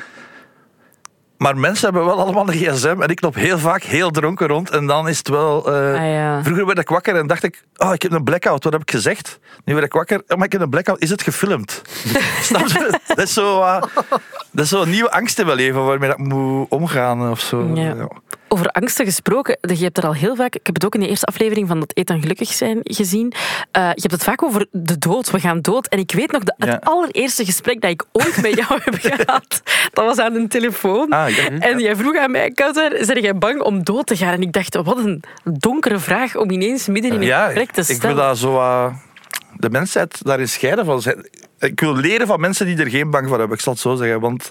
Maar 1.41 1.57
mensen 1.57 1.85
hebben 1.85 2.05
wel 2.05 2.21
allemaal 2.21 2.49
een 2.49 2.55
gsm 2.55 2.97
en 3.03 3.09
ik 3.09 3.23
loop 3.23 3.35
heel 3.35 3.59
vaak 3.59 3.83
heel 3.83 4.11
dronken 4.11 4.47
rond. 4.47 4.71
En 4.71 4.87
dan 4.87 5.09
is 5.09 5.19
het 5.19 5.29
wel... 5.29 5.67
eh, 5.75 6.01
Ah, 6.01 6.13
ja. 6.13 6.43
Vroeger 6.45 6.67
werd 6.67 6.79
ik 6.79 6.89
wakker 6.89 7.17
en 7.17 7.27
dacht 7.27 7.43
ik, 7.43 7.65
oh, 7.77 7.93
ik 7.95 8.03
heb 8.03 8.13
een 8.13 8.25
blackout. 8.25 8.65
Wat 8.65 8.73
heb 8.73 8.83
ik 8.83 8.91
gezegd? 8.91 9.39
Nu 9.65 9.73
werd 9.75 9.87
ik 9.87 9.93
wakker, 9.93 10.23
oh, 10.29 10.37
maar 10.37 10.47
ik 10.47 10.53
heb 10.53 10.61
een 10.61 10.69
blackout. 10.71 11.03
Is 11.03 11.11
het 11.11 11.23
gefilmd? 11.23 11.83
Snap 12.43 12.67
je? 12.67 12.99
Dat 13.07 13.19
is 13.19 13.33
zo... 13.33 13.61
eh, 13.63 13.83
dat 14.51 14.65
is 14.65 14.69
zo 14.69 14.83
een 14.83 14.91
nieuwe 14.91 15.11
angst 15.11 15.39
in 15.39 15.47
mijn 15.47 15.57
leven 15.59 15.85
waarmee 15.85 16.09
dat 16.09 16.19
ik 16.19 16.27
moet 16.27 16.67
omgaan 16.69 17.31
of 17.31 17.41
zo. 17.41 17.71
Ja. 17.75 18.09
Over 18.53 18.67
angsten 18.67 19.05
gesproken, 19.05 19.59
je 19.61 19.83
hebt 19.83 19.99
er 19.99 20.07
al 20.07 20.15
heel 20.15 20.37
vaak, 20.37 20.55
ik 20.55 20.67
heb 20.67 20.75
het 20.75 20.85
ook 20.85 20.95
in 20.95 21.01
de 21.01 21.09
eerste 21.09 21.27
aflevering 21.27 21.69
van 21.69 21.81
dat 21.81 21.91
Eet 21.95 22.11
en 22.11 22.21
Gelukkig 22.21 22.49
zijn 22.53 22.81
gezien, 22.83 23.33
Eh, 23.71 23.83
je 23.83 24.01
hebt 24.01 24.13
het 24.13 24.25
vaak 24.25 24.43
over 24.43 24.67
de 24.71 24.99
dood, 24.99 25.31
we 25.31 25.41
gaan 25.41 25.61
dood. 25.61 25.87
En 25.89 25.99
ik 25.99 26.13
weet 26.13 26.33
nog, 26.33 26.43
dat 26.43 26.55
het 26.59 26.85
allereerste 26.85 27.45
gesprek 27.45 27.81
dat 27.81 27.91
ik 27.91 28.05
ooit 28.13 28.43
met 28.43 28.55
jou 28.55 28.81
heb 28.83 28.95
gehad, 29.11 29.63
dat 29.93 30.05
was 30.05 30.19
aan 30.19 30.35
een 30.35 30.49
telefoon. 30.49 31.11
Ah, 31.11 31.29
ja. 31.29 31.49
En 31.49 31.79
jij 31.79 31.97
vroeg 31.97 32.17
aan 32.17 32.31
mij, 32.31 32.51
Kautar, 32.51 32.93
zeg 33.01 33.21
jij 33.21 33.35
bang 33.35 33.61
om 33.61 33.85
dood 33.85 34.07
te 34.07 34.17
gaan? 34.17 34.33
En 34.33 34.43
ik 34.43 34.53
dacht, 34.53 34.77
wat 34.77 34.99
een 34.99 35.23
donkere 35.45 35.99
vraag 35.99 36.37
om 36.37 36.51
ineens 36.51 36.87
midden 36.87 37.13
in 37.13 37.23
een 37.23 37.45
gesprek 37.45 37.71
te 37.71 37.81
ik 37.81 37.87
wil 37.87 37.97
stellen. 37.97 38.17
daar 38.17 38.37
zo 38.37 38.93
de 39.57 39.71
mensheid 39.71 40.25
daarin 40.25 40.49
scheiden 40.49 40.85
van. 40.85 41.03
zijn. 41.03 41.29
Ik 41.59 41.81
wil 41.81 41.97
leren 41.97 42.27
van 42.27 42.41
mensen 42.41 42.67
die 42.67 42.77
er 42.77 42.91
geen 42.91 43.11
bang 43.11 43.29
voor 43.29 43.39
hebben, 43.39 43.57
ik 43.57 43.63
zal 43.63 43.73
het 43.73 43.83
zo 43.83 43.95
zeggen. 43.95 44.21
Want 44.21 44.45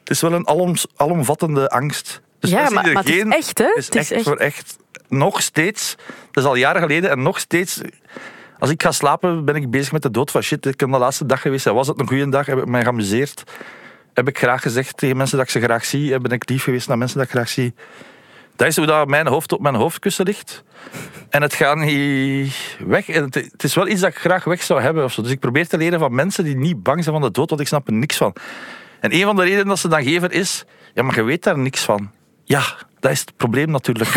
het 0.00 0.10
is 0.10 0.20
wel 0.20 0.32
een 0.32 0.44
aloms, 0.44 0.86
alomvattende 0.96 1.68
angst. 1.68 2.20
Dus 2.38 2.50
ja, 2.50 2.70
maar, 2.70 2.84
het 2.84 3.08
is 3.08 3.22
echt, 3.22 3.58
hè? 3.58 3.64
het 3.64 3.76
is 3.76 3.86
Het 3.86 3.94
is 3.94 4.00
echt, 4.00 4.10
echt. 4.10 4.22
voor 4.22 4.36
echt. 4.36 4.76
Nog 5.08 5.42
steeds, 5.42 5.94
dat 6.30 6.44
is 6.44 6.48
al 6.50 6.54
jaren 6.54 6.82
geleden 6.82 7.10
en 7.10 7.22
nog 7.22 7.38
steeds... 7.38 7.80
Als 8.58 8.70
ik 8.70 8.82
ga 8.82 8.92
slapen, 8.92 9.44
ben 9.44 9.54
ik 9.54 9.70
bezig 9.70 9.92
met 9.92 10.02
de 10.02 10.10
dood 10.10 10.30
van 10.30 10.42
shit. 10.42 10.66
Ik 10.66 10.76
ben 10.76 10.90
de 10.90 10.98
laatste 10.98 11.26
dag 11.26 11.40
geweest. 11.40 11.64
Was 11.64 11.88
het 11.88 12.00
een 12.00 12.08
goede 12.08 12.28
dag? 12.28 12.46
Heb 12.46 12.58
ik 12.58 12.66
mij 12.66 12.82
geamuseerd? 12.82 13.42
Heb 14.14 14.28
ik 14.28 14.38
graag 14.38 14.62
gezegd 14.62 14.96
tegen 14.96 15.16
mensen 15.16 15.36
dat 15.36 15.46
ik 15.46 15.52
ze 15.52 15.60
graag 15.60 15.84
zie? 15.84 16.18
Ben 16.18 16.30
ik 16.30 16.48
lief 16.48 16.62
geweest 16.62 16.88
naar 16.88 16.98
mensen 16.98 17.18
dat 17.18 17.26
ik 17.26 17.32
graag 17.32 17.48
zie? 17.48 17.74
Dat 18.56 18.66
is 18.66 18.76
hoe 18.76 18.86
dat 18.86 19.08
mijn 19.08 19.26
hoofd 19.26 19.52
op 19.52 19.60
mijn 19.60 19.74
hoofdkussen 19.74 20.24
ligt. 20.24 20.64
En 21.28 21.42
het 21.42 21.54
gaat 21.54 21.76
niet 21.76 22.76
weg. 22.86 23.08
En 23.08 23.22
het, 23.22 23.64
is 23.64 23.74
wel 23.74 23.88
iets 23.88 24.00
dat 24.00 24.10
ik 24.10 24.16
graag 24.16 24.44
weg 24.44 24.62
zou 24.62 24.80
hebben. 24.80 25.04
Of 25.04 25.12
zo. 25.12 25.22
Dus 25.22 25.30
ik 25.30 25.40
probeer 25.40 25.68
te 25.68 25.76
leren 25.76 25.98
van 25.98 26.14
mensen 26.14 26.44
die 26.44 26.56
niet 26.56 26.82
bang 26.82 27.02
zijn 27.02 27.14
van 27.14 27.24
de 27.24 27.30
dood, 27.30 27.48
want 27.48 27.60
ik 27.60 27.66
snap 27.66 27.86
er 27.86 27.92
niks 27.92 28.16
van. 28.16 28.34
En 29.00 29.14
een 29.14 29.22
van 29.22 29.36
de 29.36 29.42
redenen 29.42 29.66
dat 29.66 29.78
ze 29.78 29.88
dan 29.88 30.02
geven 30.02 30.30
is... 30.30 30.64
Ja, 30.94 31.02
maar 31.02 31.14
je 31.14 31.22
weet 31.22 31.42
daar 31.42 31.58
niks 31.58 31.82
van. 31.84 32.10
Ja, 32.46 32.62
dat 33.00 33.10
is 33.10 33.20
het 33.20 33.36
probleem 33.36 33.70
natuurlijk. 33.70 34.10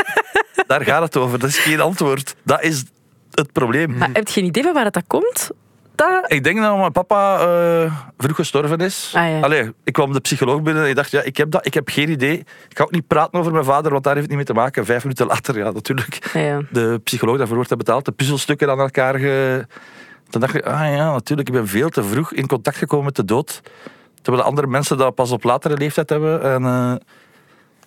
daar 0.66 0.84
gaat 0.84 1.02
het 1.02 1.16
over. 1.16 1.38
Dat 1.38 1.48
is 1.48 1.58
geen 1.58 1.80
antwoord. 1.80 2.36
Dat 2.44 2.62
is 2.62 2.84
het 3.30 3.52
probleem. 3.52 3.96
Maar 3.96 4.10
heb 4.12 4.26
je 4.26 4.32
geen 4.32 4.44
idee 4.44 4.62
van 4.62 4.72
waar 4.72 4.90
dat 4.90 5.02
komt? 5.06 5.50
Dat... 5.94 6.32
Ik 6.32 6.44
denk 6.44 6.60
dat 6.60 6.76
mijn 6.76 6.92
papa 6.92 7.38
eh, 7.40 7.92
vroeg 8.18 8.36
gestorven 8.36 8.78
is. 8.78 9.12
Ah, 9.14 9.28
ja. 9.28 9.40
Allee, 9.40 9.72
ik 9.84 9.92
kwam 9.92 10.12
de 10.12 10.20
psycholoog 10.20 10.62
binnen 10.62 10.82
en 10.82 10.88
ik 10.88 10.94
dacht, 10.94 11.10
ja, 11.10 11.22
ik 11.22 11.36
heb 11.36 11.50
dat, 11.50 11.66
ik 11.66 11.74
heb 11.74 11.88
geen 11.88 12.10
idee. 12.10 12.38
Ik 12.68 12.78
ga 12.78 12.84
ook 12.84 12.90
niet 12.90 13.06
praten 13.06 13.38
over 13.38 13.52
mijn 13.52 13.64
vader, 13.64 13.92
want 13.92 14.04
daar 14.04 14.14
heeft 14.14 14.26
het 14.26 14.36
niet 14.36 14.46
mee 14.46 14.54
te 14.56 14.62
maken. 14.62 14.84
Vijf 14.84 15.02
minuten 15.02 15.26
later, 15.26 15.58
ja, 15.58 15.70
natuurlijk. 15.70 16.30
Ja, 16.32 16.40
ja. 16.40 16.60
De 16.70 17.00
psycholoog 17.04 17.36
daarvoor 17.36 17.56
wordt 17.56 17.76
betaald, 17.76 18.04
de 18.04 18.12
puzzelstukken 18.12 18.70
aan 18.70 18.80
elkaar 18.80 19.18
ge... 19.18 19.66
Toen 20.28 20.40
dacht 20.40 20.54
ik, 20.54 20.64
ah 20.64 20.94
ja, 20.94 21.12
natuurlijk, 21.12 21.48
ik 21.48 21.54
ben 21.54 21.68
veel 21.68 21.88
te 21.88 22.04
vroeg 22.04 22.32
in 22.32 22.46
contact 22.46 22.76
gekomen 22.76 23.04
met 23.04 23.16
de 23.16 23.24
dood. 23.24 23.60
Terwijl 24.22 24.42
de 24.42 24.48
andere 24.48 24.66
mensen 24.66 24.96
dat 24.96 25.14
pas 25.14 25.30
op 25.30 25.44
latere 25.44 25.76
leeftijd 25.76 26.10
hebben. 26.10 26.42
En 26.42 26.64
eh, 26.64 26.94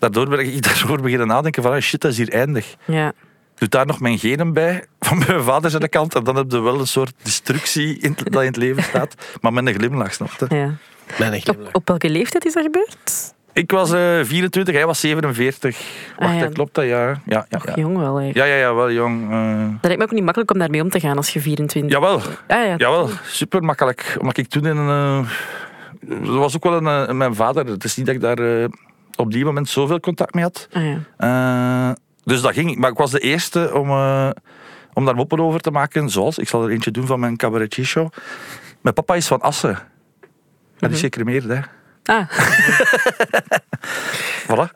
daardoor 0.01 0.30
ben 0.30 0.39
ik 0.39 0.63
daarover 0.63 1.01
beginnen 1.01 1.27
nadenken 1.27 1.63
van, 1.63 1.71
ah, 1.71 1.80
shit, 1.81 2.01
dat 2.01 2.12
is 2.12 2.18
hier 2.18 2.30
eindig. 2.33 2.75
ja. 2.86 3.13
Doe 3.56 3.69
daar 3.69 3.86
nog 3.86 4.00
mijn 4.00 4.19
genen 4.19 4.53
bij, 4.53 4.86
van 5.00 5.18
mijn 5.27 5.42
vader 5.44 5.69
zijn 5.71 5.89
kant. 5.89 6.15
En 6.15 6.24
dan 6.24 6.36
heb 6.36 6.51
je 6.51 6.59
wel 6.62 6.80
een 6.80 6.88
soort 6.88 7.13
destructie 7.24 8.00
in, 8.00 8.15
dat 8.24 8.42
in 8.42 8.48
het 8.48 8.56
leven 8.57 8.83
staat. 8.83 9.15
Maar 9.42 9.53
met 9.53 9.68
een 9.68 9.74
glimlach, 9.74 10.13
snap 10.13 10.30
je? 10.39 10.56
ja. 10.56 10.74
Mijn 11.19 11.42
Op, 11.50 11.69
op 11.71 11.88
welke 11.88 12.09
leeftijd 12.09 12.45
is 12.45 12.53
dat 12.53 12.63
gebeurd? 12.63 13.33
Ik 13.53 13.71
was 13.71 13.92
eh 13.92 14.19
24, 14.24 14.74
hij 14.75 14.86
was 14.86 15.00
47. 15.00 15.77
Wacht, 16.18 16.30
Ah, 16.31 16.36
ja. 16.38 16.44
dat 16.44 16.53
klopt 16.53 16.75
dat? 16.75 16.86
Ja, 16.86 17.07
ja, 17.25 17.45
ja. 17.50 17.62
Ja, 17.65 17.74
jong 17.75 17.98
wel, 17.98 18.15
hè. 18.15 18.30
ja, 18.33 18.44
ja, 18.45 18.56
ja 18.56 18.74
wel 18.74 18.92
jong. 18.92 19.31
eh. 19.31 19.59
Dat 19.59 19.81
lijkt 19.81 19.98
me 19.98 20.03
ook 20.03 20.12
niet 20.12 20.24
makkelijk 20.24 20.51
om 20.51 20.59
daarmee 20.59 20.81
om 20.81 20.89
te 20.89 21.00
gaan 21.00 21.18
als 21.18 21.33
je 21.33 21.39
24 21.42 21.92
jawel, 21.92 22.21
Ja, 22.48 22.63
ja. 22.63 22.75
jawel, 22.77 23.09
super 23.25 23.63
makkelijk. 23.63 24.15
Omdat 24.19 24.38
ik 24.38 24.48
toen 24.48 24.65
in 24.65 24.77
een... 24.77 25.25
eh, 26.09 26.27
Er 26.30 26.38
was 26.39 26.56
ook 26.56 26.63
wel 26.63 26.86
een, 26.86 27.18
mijn 27.18 27.36
vader. 27.36 27.65
Het 27.65 27.83
is 27.83 27.95
niet 27.98 28.06
dat 28.06 28.15
ik 28.15 28.21
daar 28.21 28.38
eh, 28.39 28.65
op 29.21 29.31
die 29.31 29.45
moment 29.45 29.69
zoveel 29.69 30.00
contact 30.00 30.33
mee 30.33 30.44
had. 30.44 30.68
Ah, 30.71 30.83
ja. 30.83 30.97
Eh, 31.18 31.95
dus 32.23 32.41
dat 32.41 32.53
ging. 32.53 32.75
Maar 32.75 32.91
ik 32.91 32.97
was 32.97 33.12
de 33.12 33.19
eerste 33.19 33.73
om, 33.73 33.89
eh, 33.89 34.29
om 34.94 35.06
daar 35.06 35.15
moppen 35.15 35.39
over 35.39 35.59
te 35.59 35.71
maken. 35.71 36.09
Zoals, 36.09 36.38
ik 36.38 36.47
zal 36.47 36.63
er 36.63 36.69
eentje 36.69 36.91
doen 36.91 37.06
van 37.06 37.19
mijn 37.19 37.38
cabaretier 37.38 37.85
show. 37.85 38.09
Mijn 38.81 38.95
papa 38.95 39.15
is 39.15 39.27
van 39.27 39.41
Assen. 39.41 39.79
Dat 40.77 40.91
is 40.91 41.00
gecremeerd, 41.00 41.44
hè. 41.44 41.59
Ah, 42.03 42.29
Voilà. 44.47 44.71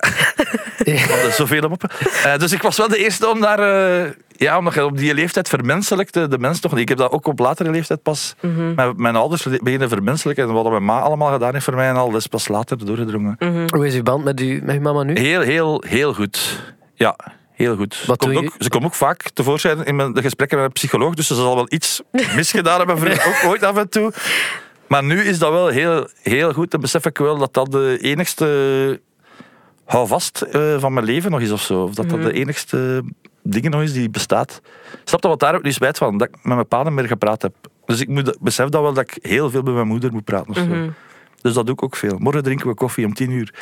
Is 0.83 1.35
zoveel 1.35 1.67
moppen. 1.69 1.89
Eh, 2.23 2.37
dus 2.37 2.51
ik 2.51 2.61
was 2.61 2.77
wel 2.77 2.87
de 2.87 2.97
eerste 2.97 3.29
om 3.29 3.41
daar... 3.41 3.59
eh, 4.05 4.11
ja, 4.37 4.57
omdat 4.57 4.73
je 4.73 4.85
op 4.85 4.97
die 4.97 5.13
leeftijd 5.13 5.49
vermenselijkte 5.49 6.27
de 6.27 6.37
mens 6.37 6.59
nog 6.59 6.71
niet. 6.71 6.81
Ik 6.81 6.89
heb 6.89 6.97
dat 6.97 7.11
ook 7.11 7.27
op 7.27 7.39
latere 7.39 7.69
leeftijd 7.71 8.01
pas... 8.01 8.35
Met 8.75 8.97
mijn 8.97 9.15
ouders 9.15 9.43
beginnen 9.61 9.89
vermenselijken. 9.89 10.47
En 10.47 10.53
wat 10.53 10.69
mijn 10.69 10.85
ma 10.85 10.99
allemaal 10.99 11.31
gedaan 11.31 11.53
heeft 11.53 11.65
voor 11.65 11.75
mij 11.75 11.87
en 11.89 11.95
al, 11.95 12.11
dat 12.11 12.19
is 12.19 12.27
pas 12.27 12.47
later 12.47 12.85
doorgedrongen. 12.85 13.35
Hoe 13.75 13.87
is 13.87 13.93
uw 13.95 14.03
band 14.03 14.23
met, 14.23 14.41
u, 14.41 14.61
met 14.63 14.75
uw 14.75 14.81
mama 14.81 15.03
nu? 15.03 15.19
Heel, 15.19 15.41
heel, 15.41 15.83
heel 15.87 16.13
goed. 16.13 16.59
Ja, 16.95 17.15
heel 17.51 17.75
goed. 17.75 18.03
Wat 18.05 18.17
Komt 18.17 18.31
je- 18.33 18.37
ook, 18.45 18.53
ze 18.59 18.69
komt 18.69 18.85
ook 18.85 18.93
vaak 18.95 19.29
tevoorschijn 19.33 19.85
in 19.85 19.95
mijn, 19.95 20.13
de 20.13 20.21
gesprekken 20.21 20.57
met 20.57 20.65
een 20.67 20.73
psycholoog, 20.73 21.13
dus 21.13 21.27
ze 21.27 21.35
zal 21.35 21.55
wel 21.55 21.65
iets 21.69 22.01
misgedaan 22.35 22.77
hebben, 22.77 22.97
voor 22.97 23.09
ook 23.09 23.49
ooit 23.51 23.63
af 23.63 23.77
en 23.77 23.89
toe. 23.89 24.13
Maar 24.87 25.03
nu 25.03 25.21
is 25.21 25.39
dat 25.39 25.51
wel 25.51 25.67
heel, 25.67 26.07
heel 26.21 26.53
goed. 26.53 26.73
En 26.73 26.79
besef 26.81 27.05
ik 27.05 27.17
wel 27.17 27.37
dat 27.37 27.53
dat 27.53 27.71
de 27.71 27.97
enigste 28.01 29.01
houvast 29.85 30.41
eh, 30.41 30.79
van 30.79 30.93
mijn 30.93 31.05
leven 31.05 31.31
nog 31.31 31.41
is 31.41 31.51
of 31.51 31.61
zo. 31.61 31.83
Of 31.83 31.93
dat 31.93 32.09
dat 32.09 32.21
de 32.21 32.33
enigste 32.33 33.03
dingen 33.41 33.71
nog 33.71 33.81
is 33.81 33.93
die 33.93 34.09
bestaat. 34.09 34.61
Snap 35.03 35.21
je 35.21 35.27
wat 35.27 35.39
daar 35.39 35.55
ook 35.55 35.63
niet 35.63 35.73
spijt 35.73 35.97
van? 35.97 36.17
Dat 36.17 36.27
ik 36.27 36.35
met 36.35 36.55
mijn 36.55 36.67
pa 36.67 36.83
niet 36.83 36.93
meer 36.93 37.07
gepraat 37.07 37.41
heb. 37.41 37.53
Dus 37.85 38.01
ik 38.01 38.07
moet, 38.07 38.37
besef 38.39 38.69
dat 38.69 38.81
wel 38.81 38.93
dat 38.93 39.09
ik 39.09 39.17
heel 39.29 39.49
veel 39.49 39.61
met 39.61 39.73
mijn 39.73 39.87
moeder 39.87 40.11
moet 40.11 40.23
praten 40.23 40.49
of 40.49 40.57
zo. 40.57 40.91
Dus 41.41 41.53
dat 41.53 41.65
doe 41.65 41.75
ik 41.75 41.83
ook 41.83 41.95
veel. 41.95 42.17
Morgen 42.17 42.43
drinken 42.43 42.67
we 42.67 42.73
koffie 42.73 43.05
om 43.05 43.13
tien 43.13 43.31
uur. 43.31 43.53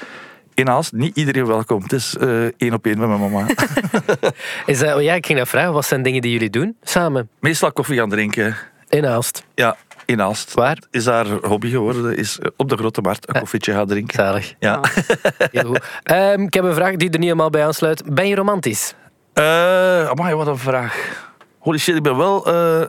In 0.54 0.70
Aalst, 0.70 0.92
niet 0.92 1.18
iedereen 1.18 1.46
welkom. 1.46 1.82
Het 1.82 1.94
is 1.94 2.18
eh, 2.18 2.44
één 2.44 2.74
op 2.74 2.86
één 2.86 3.00
met 3.00 3.08
mijn 3.08 3.20
mama. 3.20 3.48
Is 4.66 4.80
dat, 4.80 5.02
ja, 5.02 5.14
ik 5.14 5.26
ging 5.26 5.38
dat 5.40 5.48
vragen. 5.48 5.74
Wat 5.74 5.86
zijn 5.86 6.04
dingen 6.04 6.22
die 6.22 6.32
jullie 6.32 6.50
doen 6.50 6.78
samen 6.84 7.30
Meestal 7.40 7.72
koffie 7.72 7.98
gaan 7.98 8.10
drinken. 8.10 8.56
in 8.90 9.06
Aalst? 9.06 9.46
Ja, 9.56 9.78
in 10.06 10.22
Aalst. 10.22 10.54
Waar? 10.54 10.78
Is 10.92 11.06
haar 11.06 11.28
hobby 11.28 11.70
geworden. 11.70 12.18
Is 12.18 12.40
eh, 12.40 12.48
op 12.58 12.70
de 12.70 12.78
Grote 12.78 13.02
Markt 13.02 13.28
een 13.28 13.40
koffietje 13.40 13.74
gaan 13.74 13.88
drinken. 13.88 14.16
Zalig. 14.16 14.54
Ja. 14.60 14.80
Heel 15.52 15.64
goed. 15.66 15.80
Ehm, 16.04 16.42
ik 16.42 16.54
heb 16.54 16.64
een 16.64 16.74
vraag 16.74 16.96
die 16.96 17.10
er 17.10 17.18
niet 17.20 17.28
helemaal 17.28 17.50
bij 17.50 17.66
aansluit. 17.66 18.14
Ben 18.16 18.28
je 18.28 18.36
romantisch? 18.36 18.94
Eh 19.34 20.10
amai, 20.10 20.36
wat 20.36 20.48
een 20.48 20.58
vraag. 20.58 21.26
Holy 21.60 21.78
shit, 21.78 21.96
ik 21.96 22.04
ben 22.04 22.18
wel... 22.18 22.46
eh, 22.46 22.88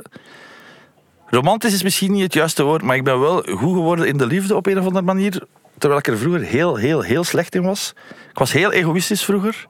romantisch 1.27 1.73
is 1.73 1.83
misschien 1.83 2.13
niet 2.13 2.23
het 2.23 2.35
juiste 2.35 2.63
woord, 2.63 2.83
maar 2.83 2.97
ik 2.97 3.05
ben 3.05 3.21
wel 3.21 3.43
goed 3.43 3.75
geworden 3.75 4.07
in 4.07 4.17
de 4.17 4.27
liefde 4.27 4.55
op 4.57 4.67
een 4.67 4.79
of 4.79 4.85
andere 4.85 5.05
manier. 5.05 5.43
Terwijl 5.79 6.01
ik 6.01 6.07
er 6.07 6.19
vroeger 6.19 6.41
heel, 6.41 6.77
heel, 6.77 7.01
heel 7.01 7.25
slecht 7.25 7.55
in 7.55 7.63
was. 7.63 7.95
Ik 8.31 8.39
was 8.39 8.53
heel 8.53 8.73
egoïstisch 8.73 9.25
vroeger. 9.25 9.67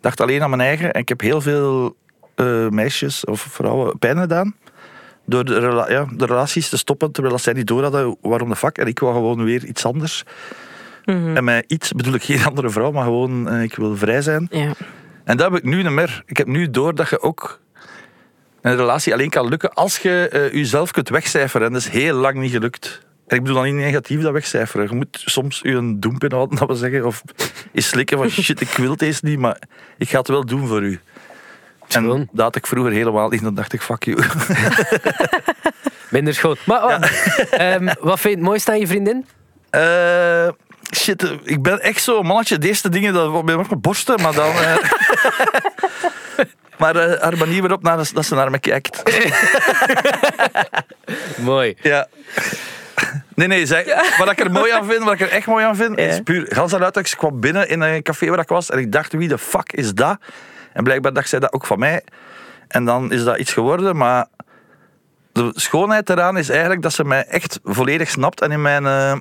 Dacht 0.00 0.20
alleen 0.20 0.42
aan 0.42 0.50
mijn 0.50 0.62
eigen. 0.62 0.92
En 0.92 1.00
ik 1.00 1.08
heb 1.08 1.20
heel 1.20 1.40
veel 1.40 1.96
eh, 2.34 2.68
meisjes 2.68 3.24
of 3.24 3.40
vrouwen 3.40 3.98
pijn 3.98 4.18
gedaan. 4.18 4.54
Door 5.26 5.44
de, 5.44 5.58
rela- 5.58 5.90
ja, 5.90 6.06
de 6.16 6.26
relaties 6.26 6.68
te 6.68 6.76
stoppen, 6.76 7.12
terwijl 7.12 7.38
zij 7.38 7.52
niet 7.52 7.66
door 7.66 7.82
hadden 7.82 8.16
waarom 8.20 8.48
de 8.48 8.56
fuck. 8.56 8.78
En 8.78 8.86
ik 8.86 8.98
wou 8.98 9.14
gewoon 9.14 9.44
weer 9.44 9.64
iets 9.64 9.84
anders. 9.84 10.22
En 11.36 11.44
met 11.44 11.64
iets 11.66 11.92
bedoel 11.92 12.14
ik 12.14 12.22
geen 12.22 12.44
andere 12.50 12.70
vrouw, 12.70 12.90
maar 12.90 13.04
gewoon, 13.04 13.48
eh, 13.48 13.62
ik 13.62 13.76
wil 13.76 13.96
vrij 13.96 14.22
zijn. 14.22 14.46
ja. 14.50 14.72
En 15.24 15.36
dat 15.36 15.50
heb 15.50 15.58
ik 15.58 15.64
nu 15.64 15.82
niet 15.82 15.90
meer. 15.92 16.22
Ik 16.26 16.36
heb 16.36 16.46
nu 16.46 16.70
door 16.70 16.94
dat 16.94 17.08
je 17.08 17.20
ook 17.20 17.60
een 18.60 18.76
relatie 18.76 19.12
alleen 19.12 19.30
kan 19.30 19.48
lukken 19.48 19.72
als 19.74 19.98
je 19.98 20.28
eh, 20.28 20.52
jezelf 20.52 20.90
kunt 20.90 21.08
wegcijferen. 21.08 21.66
En 21.66 21.72
dat 21.72 21.82
is 21.82 21.88
heel 21.88 22.14
lang 22.16 22.36
niet 22.36 22.50
gelukt. 22.50 23.00
En 23.26 23.36
ik 23.36 23.42
bedoel 23.42 23.56
dan 23.62 23.64
niet 23.64 23.84
negatief 23.84 24.20
dat 24.22 24.32
wegcijferen. 24.32 24.88
Je 24.88 24.94
moet 24.94 25.22
soms 25.24 25.60
je 25.62 25.70
een 25.70 26.00
doemp 26.00 26.24
inhouden, 26.24 26.58
dat 26.58 26.68
we 26.68 26.74
zeggen. 26.74 27.06
Of 27.06 27.22
eens 27.72 27.88
slikken 27.88 28.18
van 28.18 28.30
shit, 28.42 28.60
ik 28.60 28.68
wil 28.68 28.96
deze 28.96 29.20
niet, 29.24 29.38
maar 29.38 29.58
ik 29.98 30.08
ga 30.08 30.18
het 30.18 30.28
wel 30.28 30.46
doen 30.46 30.66
voor 30.66 30.82
u. 30.82 31.00
En 31.88 32.28
dat 32.32 32.44
had 32.44 32.56
ik 32.56 32.66
vroeger 32.66 32.92
helemaal 32.92 33.28
niet. 33.28 33.42
Dan 33.42 33.54
dacht 33.54 33.72
ik, 33.72 33.82
fuck 33.82 34.04
you. 34.04 34.18
Minder 36.10 36.34
schoon. 36.34 36.56
Maar 36.64 36.84
oh, 36.84 37.02
ehm, 37.50 37.88
wat 38.00 38.20
vind 38.20 38.34
je 38.34 38.38
het 38.40 38.48
mooiste 38.48 38.70
aan 38.70 38.78
je 38.78 38.86
vriendin? 38.86 39.26
Eh, 39.70 40.48
shit, 40.96 41.32
ik 41.44 41.62
ben 41.62 41.80
echt 41.80 42.02
zo'n 42.02 42.26
mannetje. 42.26 42.58
De 42.58 42.68
eerste 42.68 42.88
dingen, 42.88 43.12
dat 43.12 43.44
ben 43.44 43.58
ik 43.58 43.68
mijn 43.68 43.80
borsten, 43.80 44.22
maar 44.22 44.34
dan... 44.34 44.50
eh, 44.54 44.76
maar 46.78 46.96
eh, 46.96 47.22
haar 47.22 47.36
manier 47.36 47.60
waarop 47.60 47.82
naar, 47.82 47.96
dat 47.96 48.26
ze 48.26 48.34
naar 48.34 48.50
me 48.50 48.58
kijkt. 48.58 49.02
Mooi. 51.36 51.76
Ja. 51.82 52.06
Nee, 53.34 53.48
nee, 53.48 53.66
wat 54.18 54.30
ik 54.30 54.40
er 54.40 54.50
mooi 54.50 54.72
aan 54.72 54.86
vind, 54.86 55.04
wat 55.04 55.12
ik 55.12 55.20
er 55.20 55.28
echt 55.28 55.46
mooi 55.46 55.64
aan 55.64 55.76
vind, 55.76 55.98
is 55.98 56.20
puur 56.20 56.46
gans 56.48 56.74
uit. 56.74 56.96
Ik 56.96 57.14
kwam 57.16 57.40
binnen 57.40 57.68
in 57.68 57.80
een 57.80 58.02
café 58.02 58.28
waar 58.28 58.38
ik 58.38 58.48
was 58.48 58.70
en 58.70 58.78
ik 58.78 58.92
dacht, 58.92 59.12
wie 59.12 59.28
de 59.28 59.38
fuck 59.38 59.72
is 59.72 59.94
dat? 59.94 60.18
En 60.76 60.84
blijkbaar 60.84 61.12
dacht 61.12 61.28
zij 61.28 61.38
dat 61.38 61.52
ook 61.52 61.66
van 61.66 61.78
mij. 61.78 62.02
En 62.68 62.84
dan 62.84 63.12
is 63.12 63.24
dat 63.24 63.38
iets 63.38 63.52
geworden, 63.52 63.96
maar 63.96 64.26
de 65.32 65.50
schoonheid 65.54 66.10
eraan 66.10 66.38
is 66.38 66.48
eigenlijk 66.48 66.82
dat 66.82 66.92
ze 66.92 67.04
mij 67.04 67.24
echt 67.24 67.60
volledig 67.64 68.10
snapt 68.10 68.40
en 68.40 68.50
in 68.50 68.62
mijn, 68.62 68.86
eh, 68.86 69.16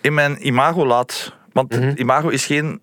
in 0.00 0.14
mijn 0.14 0.46
imago 0.46 0.86
laat. 0.86 1.34
Want 1.52 1.74
het 1.74 1.98
imago 1.98 2.28
is 2.28 2.46
geen 2.46 2.80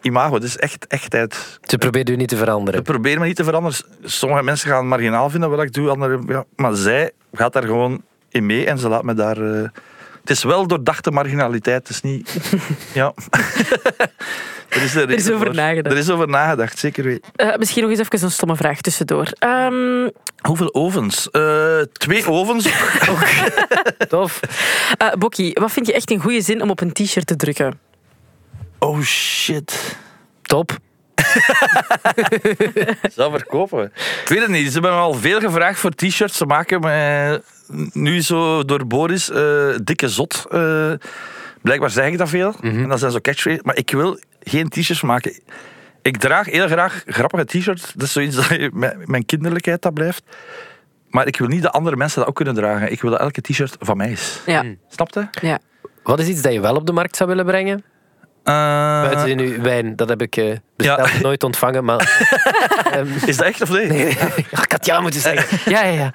imago, 0.00 0.34
het 0.34 0.42
is 0.42 0.56
echt 0.56 0.86
echtheid. 0.86 1.58
Ze 1.62 1.78
probeert 1.78 2.08
u 2.10 2.16
niet 2.16 2.28
te 2.28 2.36
veranderen. 2.36 2.80
Ik 2.80 2.86
probeer 2.86 3.18
me 3.20 3.26
niet 3.26 3.36
te 3.36 3.44
veranderen. 3.44 3.78
Sommige 4.02 4.42
mensen 4.42 4.70
gaan 4.70 4.88
marginaal 4.88 5.30
vinden 5.30 5.50
wat 5.50 5.62
ik 5.62 5.72
doe, 5.72 5.90
anderen, 5.90 6.24
ja, 6.28 6.44
maar 6.56 6.74
zij 6.74 7.10
gaat 7.32 7.52
daar 7.52 7.64
gewoon 7.64 8.02
in 8.28 8.46
mee 8.46 8.66
en 8.66 8.78
ze 8.78 8.88
laat 8.88 9.02
me 9.02 9.14
daar. 9.14 9.36
eh, 9.62 9.68
het 10.28 10.36
is 10.36 10.44
wel 10.44 10.66
doordachte 10.66 11.10
marginaliteit, 11.10 11.88
het 11.88 11.88
is 11.88 12.00
niet. 12.00 12.36
ja. 12.94 13.14
er 14.68 14.82
is, 14.82 14.94
er 14.94 15.10
is 15.10 15.30
over 15.30 15.54
nagedacht. 15.54 15.94
Er 15.94 16.00
is 16.00 16.10
over 16.10 16.28
nagedacht, 16.28 16.78
zeker 16.78 17.04
weten. 17.04 17.30
Eh, 17.36 17.56
misschien 17.56 17.82
nog 17.82 17.90
eens 17.90 18.00
even 18.00 18.22
een 18.22 18.30
stomme 18.30 18.56
vraag 18.56 18.80
tussendoor. 18.80 19.26
Ehm, 19.38 20.08
Hoeveel 20.40 20.74
ovens? 20.74 21.30
Eh, 21.30 21.80
twee 21.92 22.26
ovens. 22.26 22.68
Tof. 24.08 24.40
eh, 24.98 25.12
Bokkie, 25.12 25.56
wat 25.60 25.72
vind 25.72 25.86
je 25.86 25.92
echt 25.92 26.10
een 26.10 26.20
goede 26.20 26.40
zin 26.40 26.62
om 26.62 26.70
op 26.70 26.80
een 26.80 26.92
t-shirt 26.92 27.26
te 27.26 27.36
drukken? 27.36 27.78
Oh 28.78 29.00
shit. 29.02 29.96
Top. 30.42 30.76
Zou 33.16 33.30
verkopen. 33.38 33.92
Ik 34.22 34.28
weet 34.28 34.40
het 34.40 34.48
niet. 34.48 34.66
Ze 34.66 34.72
hebben 34.72 34.90
me 34.90 34.96
al 34.96 35.14
veel 35.14 35.40
gevraagd 35.40 35.78
voor 35.78 35.90
t-shirts 35.90 36.36
te 36.36 36.46
maken. 36.46 36.80
Met, 36.80 37.42
nu 37.92 38.22
zo 38.22 38.64
door 38.64 38.86
Boris, 38.86 39.30
eh, 39.30 39.68
dikke 39.82 40.08
zot. 40.08 40.44
eh, 40.50 40.92
blijkbaar 41.62 41.90
zeg 41.90 42.06
ik 42.06 42.18
dat 42.18 42.28
veel. 42.28 42.54
En 42.62 42.88
dat 42.88 42.98
zijn 42.98 43.12
zo 43.12 43.20
catchphrases. 43.20 43.62
Maar 43.62 43.76
ik 43.76 43.90
wil 43.90 44.18
geen 44.42 44.68
t-shirts 44.68 45.02
maken. 45.02 45.40
Ik 46.02 46.16
draag 46.16 46.46
heel 46.46 46.66
graag 46.66 47.02
grappige 47.06 47.44
t-shirts. 47.44 47.92
Dat 47.92 48.02
is 48.06 48.12
zoiets 48.12 48.36
dat 48.36 48.70
mijn 49.06 49.26
kinderlijkheid 49.26 49.82
dat 49.82 49.94
blijft. 49.94 50.22
Maar 51.10 51.26
ik 51.26 51.38
wil 51.38 51.48
niet 51.48 51.62
dat 51.62 51.72
andere 51.72 51.96
mensen 51.96 52.18
dat 52.18 52.28
ook 52.28 52.34
kunnen 52.34 52.54
dragen. 52.54 52.92
Ik 52.92 53.00
wil 53.00 53.10
dat 53.10 53.20
elke 53.20 53.40
t-shirt 53.40 53.76
van 53.80 53.96
mij 53.96 54.10
is. 54.10 54.40
Ja. 54.46 54.64
Snap 54.88 55.14
je? 55.14 55.26
ja. 55.40 55.58
Wat 56.02 56.18
is 56.18 56.28
iets 56.28 56.42
dat 56.42 56.52
je 56.52 56.60
wel 56.60 56.74
op 56.76 56.86
de 56.86 56.92
markt 56.92 57.16
zou 57.16 57.28
willen 57.28 57.44
brengen? 57.46 57.84
Eh, 58.46 59.02
Buiten 59.02 59.28
in 59.28 59.38
uw 59.38 59.60
wijn, 59.62 59.96
dat 59.96 60.08
heb 60.08 60.22
ik 60.22 60.36
eh, 60.36 60.56
besteld, 60.76 61.08
Ja. 61.10 61.20
nooit 61.20 61.44
ontvangen. 61.44 61.84
Maar 61.84 62.26
Ehm, 62.92 63.06
is 63.26 63.36
dat 63.36 63.46
echt 63.46 63.62
of 63.62 63.68
nee? 63.70 64.06
ja, 64.18 64.26
ik 64.62 64.72
had 64.72 64.86
ja 64.86 65.00
moeten 65.00 65.20
zeggen. 65.20 65.58
Ja, 65.74 65.84
ja, 65.84 65.92
ja. 65.92 66.10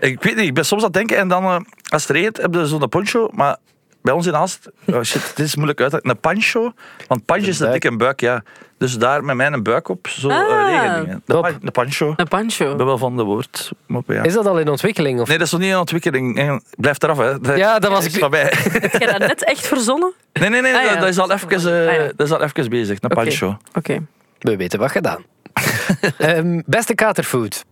Ik 0.00 0.22
weet 0.22 0.36
niet, 0.36 0.46
ik 0.46 0.54
ben 0.54 0.64
soms 0.64 0.80
aan 0.80 0.86
het 0.86 0.96
denken 0.96 1.16
en 1.16 1.28
dan, 1.28 1.44
eh, 1.44 1.56
als 1.88 2.02
het 2.02 2.10
regent, 2.10 2.36
heb 2.36 2.54
je 2.54 2.66
zo'n 2.66 2.88
poncho, 2.88 3.28
maar 3.32 3.56
bij 4.02 4.12
ons 4.14 4.26
in 4.26 4.36
Aalst, 4.36 4.70
oh 4.86 5.02
shit, 5.02 5.28
het 5.28 5.38
is 5.38 5.54
moeilijk 5.54 5.80
uit 5.80 5.90
te 5.90 5.96
leggen. 6.02 6.14
Een 6.14 6.20
pancho, 6.20 6.72
want 7.08 7.24
pancho 7.24 7.48
is 7.48 7.60
een 7.60 7.70
dikke 7.72 7.96
buik, 7.96 8.20
ja. 8.20 8.42
Dus 8.78 8.98
daar 8.98 9.24
met 9.24 9.36
mij 9.36 9.46
een 9.46 9.62
buik 9.62 9.88
op, 9.88 10.08
zo 10.08 10.28
eh, 10.28 10.36
Ah. 10.36 11.04
De, 11.04 11.20
pan- 11.40 11.58
de 11.62 11.70
pancho, 11.70 12.12
Een 12.16 12.28
pancho. 12.28 12.70
ik 12.70 12.76
ben 12.76 12.86
wel 12.86 12.98
van 12.98 13.16
de 13.16 13.22
woord. 13.22 13.72
ja. 14.06 14.22
Is 14.22 14.32
dat 14.34 14.46
al 14.46 14.58
in 14.58 14.68
ontwikkeling? 14.68 15.20
Of? 15.20 15.28
Nee, 15.28 15.38
dat 15.38 15.46
is 15.46 15.52
nog 15.52 15.60
niet 15.60 15.70
in 15.70 15.76
ontwikkeling. 15.78 16.62
Blijf 16.76 17.02
eraf, 17.02 17.18
hè. 17.18 17.40
Dat, 17.40 17.56
Ja, 17.56 17.78
dat 17.78 17.90
was 17.90 18.04
is 18.06 18.16
ik-. 18.16 18.22
Heb 18.30 18.92
je 18.92 19.06
dat 19.06 19.18
net 19.18 19.44
echt 19.44 19.66
verzonnen? 19.66 20.12
Nee, 20.32 20.48
nee, 20.48 20.60
nee, 20.60 20.74
Ah, 20.76 20.84
ja, 20.84 20.96
dat, 20.96 21.08
is 21.08 21.18
al 21.18 21.30
even, 21.32 21.48
eh, 21.50 21.88
Ah, 21.88 21.94
ja. 22.06 22.12
dat 22.16 22.26
is 22.26 22.32
al 22.32 22.42
even 22.42 22.70
bezig. 22.70 22.98
Een 23.00 23.10
Oké. 23.10 23.14
pancho. 23.22 23.56
Oké. 23.74 23.98
We 24.38 24.56
weten 24.56 24.78
wat 24.78 24.90
gedaan. 24.90 25.24
Ehm, 26.18 26.60
beste 26.66 26.94
katerfood. 26.94 27.64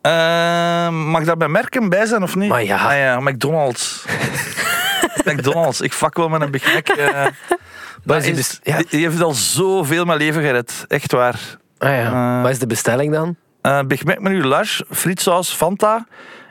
Eh, 0.00 0.88
mag 0.90 1.24
daar 1.24 1.36
bij 1.36 1.48
merken 1.48 1.88
bij 1.88 2.06
zijn 2.06 2.22
of 2.22 2.36
niet? 2.36 2.48
Maar 2.48 2.64
ja. 2.64 2.76
Ah, 2.76 2.96
ja 2.98 3.20
McDonald's. 3.20 4.04
McDonald's. 5.26 5.80
Ik 5.80 5.92
fuck 5.92 6.16
wel 6.16 6.28
met 6.28 6.40
een 6.40 6.50
Big 6.50 6.74
Mac. 6.74 6.88
eh. 6.88 7.26
Is 8.16 8.26
is, 8.26 8.60
ja. 8.62 8.76
die, 8.76 8.86
die 8.90 9.00
heeft 9.08 9.20
al 9.20 9.32
zoveel 9.32 10.04
mijn 10.04 10.18
leven 10.18 10.42
gered. 10.42 10.84
Echt 10.88 11.12
waar. 11.12 11.40
Ah, 11.78 11.88
ja. 11.90 12.36
Eh. 12.36 12.42
Wat 12.42 12.50
is 12.50 12.58
de 12.58 12.66
bestelling 12.66 13.12
dan? 13.12 13.36
Eh 13.62 13.80
Big 13.86 14.04
Mac 14.04 14.18
menu 14.20 14.44
large, 14.44 14.84
frietsaus, 14.90 15.50
Fanta. 15.52 16.06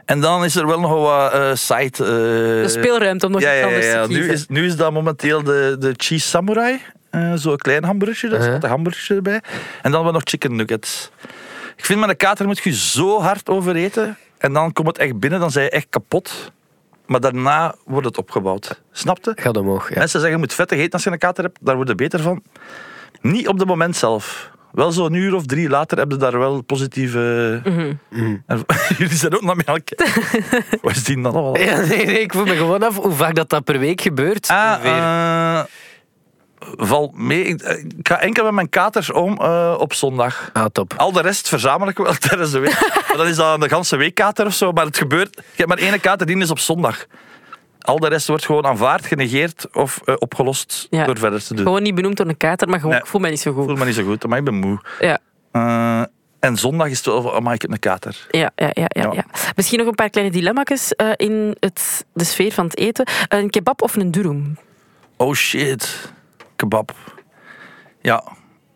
En 0.05 0.22
dan 0.22 0.44
is 0.44 0.55
er 0.55 0.67
wel 0.67 0.79
nog 0.79 0.91
wat 0.91 1.32
eh 1.34 1.51
side... 1.53 1.84
eh, 2.03 2.05
De 2.63 2.65
speelruimte 2.67 3.25
om 3.25 3.32
nog 3.32 3.41
ja, 3.41 3.51
iets 3.51 3.60
ja, 3.60 3.65
anders 3.65 3.86
ja, 3.86 4.01
te 4.03 4.08
Nu 4.10 4.15
kiezen. 4.15 4.34
is, 4.34 4.46
nu 4.48 4.65
is 4.65 4.75
dat 4.75 4.91
momenteel 4.91 5.44
de, 5.44 5.75
de 5.79 5.94
cheese 5.98 6.27
samurai. 6.27 6.82
Eh, 7.10 7.32
Zo'n 7.36 7.58
klein 7.58 7.84
hamburgertje, 7.84 8.27
daar 8.29 8.38
Uh-huh. 8.39 8.53
staat 8.53 8.63
een 8.63 8.70
hamburgertje 8.70 9.15
erbij. 9.15 9.34
En 9.34 9.41
dan 9.82 9.91
hebben 9.94 10.05
we 10.05 10.12
nog 10.12 10.22
chicken 10.24 10.55
nuggets. 10.55 11.10
Ik 11.75 11.86
vind 11.86 12.00
met 12.00 12.10
een 12.10 12.17
kater 12.17 12.46
moet 12.46 12.63
je 12.63 12.74
zo 12.74 13.22
hard 13.22 13.50
over 13.50 13.75
eten. 13.75 14.17
En 14.38 14.53
dan 14.53 14.74
komt 14.74 14.88
het 14.88 14.98
echt 14.98 15.20
binnen, 15.20 15.39
dan 15.39 15.51
zijn 15.51 15.65
je 15.65 15.72
echt 15.72 15.88
kapot. 15.89 16.51
Maar 17.06 17.20
daarna 17.20 17.76
wordt 17.86 18.06
het 18.08 18.18
opgebouwd. 18.18 18.82
Snapte? 18.92 19.32
Gaat 19.36 19.58
omhoog. 19.58 19.90
Ja. 19.90 19.98
Mensen 19.98 20.20
zeggen 20.20 20.32
je 20.40 20.44
moet 20.44 20.54
vettig 20.54 20.78
eten 20.78 20.92
als 20.92 21.04
je 21.04 21.12
een 21.12 21.18
kater 21.18 21.44
hebt. 21.44 21.58
Daar 21.62 21.76
word 21.76 21.88
je 21.88 21.96
beter 21.96 22.20
van. 22.20 22.44
Niet 23.22 23.48
op 23.48 23.60
het 23.60 23.68
moment 23.68 23.96
zelf. 23.96 24.54
Wel 24.72 24.92
zo'n 24.92 25.14
uur 25.14 25.36
of 25.36 25.46
drie 25.46 25.70
later 25.70 25.98
heb 25.98 26.12
je 26.12 26.18
daar 26.18 26.40
wel 26.40 26.62
positieve... 26.62 27.62
Mhm. 27.64 28.36
En 28.46 28.64
jullie 28.98 29.16
zijn 29.18 29.36
ook 29.36 29.42
naar 29.42 29.56
mij 29.56 29.66
aan 29.66 29.76
het 29.76 29.96
kijken. 29.96 30.80
Wat 30.82 30.92
is 30.96 31.04
die 31.04 31.22
dan 31.22 31.34
al? 31.36 31.58
Ja, 31.58 31.80
nee, 31.80 32.06
nee, 32.06 32.20
ik 32.20 32.34
voel 32.34 32.46
me 32.46 32.56
gewoon 32.56 32.84
af 32.84 32.96
hoe 32.98 33.12
vaak 33.12 33.36
dat, 33.36 33.50
dat 33.50 33.64
per 33.64 33.80
week 33.80 34.02
gebeurt. 34.02 34.48
Ah, 34.48 34.72
ongeveer. 34.72 34.92
eh, 34.98 35.64
val 36.78 37.12
mee. 37.16 37.44
Ik, 37.44 37.62
ik 37.98 38.08
ga 38.08 38.20
enkel 38.22 38.44
met 38.44 38.54
mijn 38.54 38.70
katers 38.70 39.12
om 39.12 39.38
eh, 39.42 39.76
op 39.78 39.94
zondag. 39.94 40.50
ah, 40.54 40.66
top. 40.66 40.94
Al 40.98 41.12
de 41.12 41.22
rest 41.22 41.48
verzamel 41.50 41.88
ik 41.88 41.98
wel 41.98 42.14
tijdens 42.30 42.52
de 42.52 42.60
week. 42.60 42.80
maar 43.08 43.18
dan 43.18 43.28
is 43.28 43.36
dat 43.36 43.62
de 43.62 43.70
ganse 43.70 43.96
week 43.96 44.16
kater 44.16 44.46
of 44.46 44.54
zo. 44.54 44.72
Maar 44.72 44.86
het 44.86 44.98
gebeurt. 44.98 45.38
Ik 45.38 45.58
heb 45.58 45.68
maar 45.68 45.78
één 45.78 46.00
kater, 46.00 46.26
die 46.28 46.38
is 46.38 46.52
op 46.52 46.60
zondag. 46.60 47.06
Al 47.80 48.00
de 48.00 48.08
rest 48.08 48.28
wordt 48.28 48.46
gewoon 48.46 48.66
aanvaard, 48.66 49.06
genegeerd 49.06 49.68
of 49.74 50.02
eh, 50.06 50.16
opgelost 50.20 50.88
Ja. 50.90 51.06
door 51.06 51.18
verder 51.18 51.44
te 51.44 51.54
doen. 51.54 51.66
Gewoon 51.66 51.84
niet 51.84 51.96
benoemd 51.96 52.18
door 52.18 52.28
een 52.28 52.38
kater, 52.38 52.68
maar 52.70 52.78
gewoon, 52.80 52.92
Nee. 52.92 53.02
ik 53.02 53.08
voel 53.08 53.22
me 53.22 53.30
niet 53.30 53.40
zo 53.40 53.50
Ik 53.50 53.56
goed. 53.56 53.66
voel 53.66 53.76
me 53.76 53.86
niet 53.86 53.96
zo 53.96 54.04
goed, 54.04 54.28
maar 54.28 54.38
ik 54.38 54.44
ben 54.44 54.54
moe. 54.56 54.80
Ja. 55.00 55.18
Eh, 55.52 56.04
en 56.40 56.58
zondag 56.58 56.88
is 56.88 56.98
het 56.98 57.06
wel 57.06 57.22
van, 57.22 57.48
oh, 57.48 57.54
ik 57.54 57.62
heb 57.62 57.72
een 57.72 57.80
kater. 57.80 58.26
Ja, 58.32 58.52
ja, 58.56 58.70
ja, 58.74 58.86
ja, 58.88 59.12
Ja. 59.14 59.26
Misschien 59.56 59.80
nog 59.80 59.88
een 59.88 59.96
paar 59.96 60.10
kleine 60.10 60.34
dilemma's 60.34 60.92
eh, 60.96 61.08
in 61.16 61.56
het, 61.60 62.06
de 62.14 62.24
sfeer 62.24 62.52
van 62.52 62.66
het 62.66 62.78
eten. 62.78 63.08
Een 63.28 63.50
kebab 63.50 63.82
of 63.82 63.96
een 63.96 64.12
durum? 64.12 64.58
Oh 65.18 65.34
shit. 65.34 66.14
Kebab. 66.70 66.92
Ja. 68.02 68.24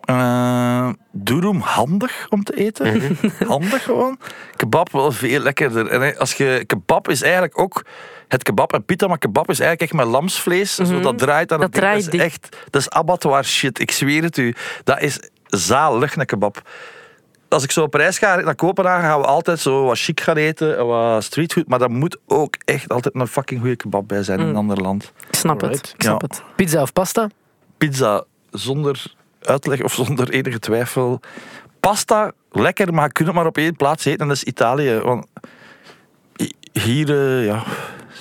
Eh 0.01 0.89
durum 1.11 1.59
handig 1.59 2.25
om 2.29 2.43
te 2.43 2.55
eten. 2.55 3.17
handig 3.47 3.83
gewoon. 3.83 4.19
Kebab 4.55 4.91
wel 4.91 5.11
veel 5.11 5.39
lekkerder. 5.39 5.87
En 5.87 6.01
eh, 6.01 6.17
als 6.19 6.33
je, 6.33 6.63
kebab 6.65 7.09
is 7.09 7.21
eigenlijk 7.21 7.59
ook 7.59 7.85
het 8.27 8.43
kebab 8.43 8.73
en 8.73 8.85
pita, 8.85 9.07
maar 9.07 9.17
kebab 9.17 9.49
is 9.49 9.59
eigenlijk 9.59 9.91
echt 9.91 10.01
met 10.01 10.11
lamsvlees. 10.13 10.75
Zo 10.75 10.99
dat 10.99 11.17
draait 11.17 11.51
aan 11.51 11.59
Dat 11.59 11.67
het 11.67 11.75
draait 11.77 12.05
Dat 12.05 12.13
is 12.13 12.19
echt, 12.19 12.57
dat 12.69 12.81
is 12.81 12.89
abattoir 12.89 13.43
shit. 13.45 13.79
Ik 13.79 13.91
zweer 13.91 14.23
het 14.23 14.37
u. 14.37 14.55
Dat 14.83 15.01
is 15.01 15.19
zalig, 15.45 16.15
een 16.15 16.25
kebab. 16.25 16.61
Als 17.47 17.63
ik 17.63 17.71
zo 17.71 17.83
op 17.83 17.93
reis 17.93 18.17
ga 18.17 18.35
naar 18.35 18.55
Kopenhagen, 18.55 19.03
gaan 19.09 19.19
we 19.19 19.25
altijd 19.25 19.59
zo 19.59 19.83
wat 19.83 19.99
chic 19.99 20.21
gaan 20.21 20.35
eten, 20.35 20.77
en 20.77 20.85
wat 20.85 21.23
streetfood. 21.23 21.67
Maar 21.67 21.79
daar 21.79 21.91
moet 21.91 22.17
ook 22.27 22.55
echt 22.65 22.89
altijd 22.89 23.15
een 23.15 23.27
fucking 23.27 23.59
goede 23.59 23.75
kebab 23.75 24.07
bij 24.07 24.23
zijn 24.23 24.39
in 24.39 24.47
een 24.47 24.55
ander 24.55 24.81
land. 24.81 25.11
Ik 25.27 25.35
snap 25.35 25.61
Alright. 25.63 25.85
het. 25.85 25.95
Ik 25.95 26.01
snap 26.03 26.21
Ja. 26.21 26.27
het. 26.27 26.43
Pizza 26.55 26.81
of 26.81 26.93
pasta? 26.93 27.29
Pizza 27.79 28.23
zonder 28.51 29.13
uitleg 29.41 29.83
of 29.83 29.93
zonder 29.93 30.29
enige 30.29 30.59
twijfel. 30.59 31.19
Pasta, 31.79 32.31
lekker, 32.51 32.93
maar 32.93 33.05
je 33.05 33.11
kunt 33.11 33.27
het 33.27 33.37
maar 33.37 33.45
op 33.45 33.57
één 33.57 33.75
plaats 33.75 34.05
eten 34.05 34.19
en 34.19 34.27
dat 34.27 34.35
is 34.37 34.43
Italië. 34.43 34.99
Want 35.03 35.25
hi- 36.35 36.81
hier, 36.83 37.09
eh, 37.09 37.45
ja, 37.45 37.63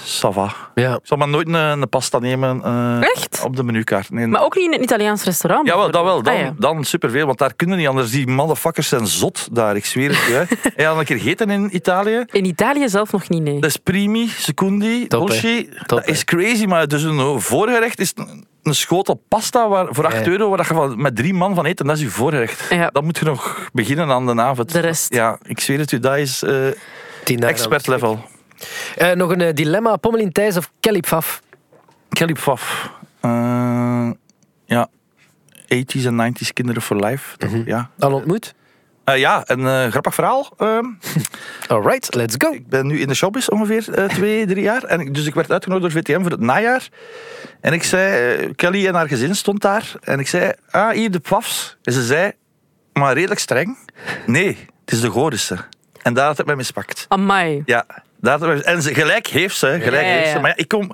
ça 0.04 0.28
va. 0.32 0.52
Ja. 0.74 0.94
Ik 0.94 1.00
zal 1.02 1.16
maar 1.16 1.28
nooit 1.28 1.46
een, 1.48 1.54
een 1.54 1.88
pasta 1.88 2.18
nemen 2.18 2.62
eh, 2.64 3.02
Echt? 3.14 3.42
op 3.44 3.56
de 3.56 3.62
menukaart. 3.62 4.10
Nee. 4.10 4.26
Maar 4.26 4.42
ook 4.44 4.54
niet 4.56 4.64
in 4.66 4.72
een 4.74 4.82
Italiaans 4.82 5.24
restaurant? 5.24 5.66
Ja, 5.66 5.76
wel, 5.76 5.90
dat 5.90 6.04
wel. 6.04 6.22
Dan, 6.22 6.34
Ah, 6.34 6.40
ja. 6.40 6.54
dan 6.58 6.84
superveel, 6.84 7.26
want 7.26 7.38
daar 7.38 7.54
kunnen 7.54 7.76
niet 7.78 7.86
anders. 7.86 8.10
Die 8.10 8.26
motherfuckers 8.26 8.88
zijn 8.88 9.06
zot 9.06 9.48
daar, 9.52 9.76
ik 9.76 9.84
zweer 9.84 10.08
het 10.08 10.18
je. 10.26 10.32
Heb 10.62 10.72
je 10.78 10.88
al 10.88 10.98
een 10.98 11.04
keer 11.04 11.18
gegeten 11.18 11.50
in 11.50 11.74
Italië? 11.76 12.24
In 12.30 12.44
Italië 12.44 12.88
zelf 12.88 13.12
nog 13.12 13.28
niet, 13.28 13.42
nee. 13.42 13.60
Dat 13.60 13.70
is 13.70 13.76
primi, 13.76 14.28
secondi, 14.28 15.06
dolce. 15.06 15.68
Top, 15.78 15.88
dat 15.88 16.06
is 16.08 16.24
crazy, 16.24 16.64
maar 16.64 16.88
dus 16.88 17.02
een 17.02 17.40
voorgerecht 17.40 18.00
is 18.00 18.12
een, 18.68 18.74
schotel 18.74 19.22
pasta 19.28 19.68
waar, 19.68 19.86
voor 19.90 20.06
8 20.06 20.24
Ja. 20.24 20.26
euro, 20.26 20.48
waar 20.48 20.56
dat 20.56 20.66
je 20.66 20.74
van, 20.74 21.00
met 21.00 21.16
drie 21.16 21.34
man 21.34 21.54
van 21.54 21.66
eet 21.66 21.80
en 21.80 21.86
dat 21.86 21.96
is 21.96 22.02
je 22.02 22.08
voorgerecht. 22.08 22.70
Ja. 22.70 22.90
Dan 22.90 23.04
moet 23.04 23.18
je 23.18 23.24
nog 23.24 23.68
beginnen 23.72 24.10
aan 24.10 24.26
de 24.26 24.42
avond. 24.42 24.72
De 24.72 24.80
rest. 24.80 25.14
Ja, 25.14 25.38
ik 25.42 25.60
zweer 25.60 25.78
het 25.78 25.92
u, 25.92 25.98
dat 25.98 26.16
is 26.16 26.42
eh, 26.42 27.48
expert 27.48 27.86
level. 27.86 28.24
Eh, 28.96 29.12
nog 29.12 29.30
een 29.30 29.40
eh, 29.40 29.54
dilemma. 29.54 29.96
Pommelien 29.96 30.32
Thijs 30.32 30.56
of 30.56 30.70
Kelly 30.80 31.00
Pfaff? 31.00 31.42
Kelly 32.08 32.32
Pfaff. 32.32 32.90
Ja, 34.66 34.88
80s 35.74 36.04
en 36.04 36.34
90s 36.34 36.52
kinderen 36.52 36.82
for 36.82 36.96
life. 36.96 37.36
Mhm. 37.46 37.62
ja. 37.64 37.90
Al 37.98 38.12
ontmoet? 38.12 38.54
Eh, 39.08 39.18
ja, 39.18 39.42
een 39.46 39.66
eh, 39.66 39.90
grappig 39.90 40.14
verhaal. 40.14 40.52
Ehm, 40.56 40.84
Alright, 41.72 42.14
let's 42.14 42.34
go. 42.38 42.52
ik 42.52 42.68
ben 42.68 42.86
nu 42.86 43.00
in 43.00 43.08
de 43.08 43.14
showbiz 43.14 43.48
ongeveer 43.48 43.94
eh, 43.94 44.04
twee, 44.04 44.46
drie 44.52 44.62
jaar. 44.62 44.82
En 44.84 45.00
ik, 45.00 45.14
dus 45.14 45.26
ik 45.26 45.34
werd 45.34 45.50
uitgenodigd 45.52 45.92
door 45.94 46.02
VTM 46.02 46.22
voor 46.22 46.30
het 46.30 46.40
najaar. 46.40 46.88
En 47.60 47.72
ik 47.72 47.82
zei, 47.82 48.36
eh, 48.36 48.50
Kelly 48.56 48.86
en 48.86 48.94
haar 48.94 49.08
gezin 49.08 49.34
stond 49.34 49.60
daar. 49.62 49.92
En 50.00 50.18
ik 50.18 50.28
zei, 50.28 50.52
ah, 50.70 50.90
hier 50.90 51.10
de 51.10 51.18
Pfaffs. 51.18 51.76
En 51.82 51.92
ze 51.92 52.02
zei, 52.04 52.32
maar 52.92 53.14
redelijk 53.14 53.40
streng. 53.40 53.78
Nee, 54.26 54.56
het 54.84 54.92
is 54.94 55.00
de 55.00 55.08
Gorische. 55.10 55.56
En 56.02 56.14
daar 56.14 56.26
had 56.26 56.36
het 56.36 56.46
mij 56.46 56.56
mispakt. 56.56 57.04
Amai. 57.08 57.62
Ja, 57.66 57.84
daar 58.20 58.38
had 58.38 58.48
het 58.48 58.64
mij- 58.64 58.74
en 58.74 58.82
ze, 58.82 58.94
gelijk 58.94 59.26
heeft 59.26 59.56
ze, 59.56 59.66
gelijk 59.66 60.04
Ja, 60.04 60.10
ja, 60.10 60.16
heeft 60.16 60.30
ze. 60.30 60.38
Maar 60.38 60.50
ja, 60.50 60.56
ik 60.56 60.68
kom... 60.68 60.92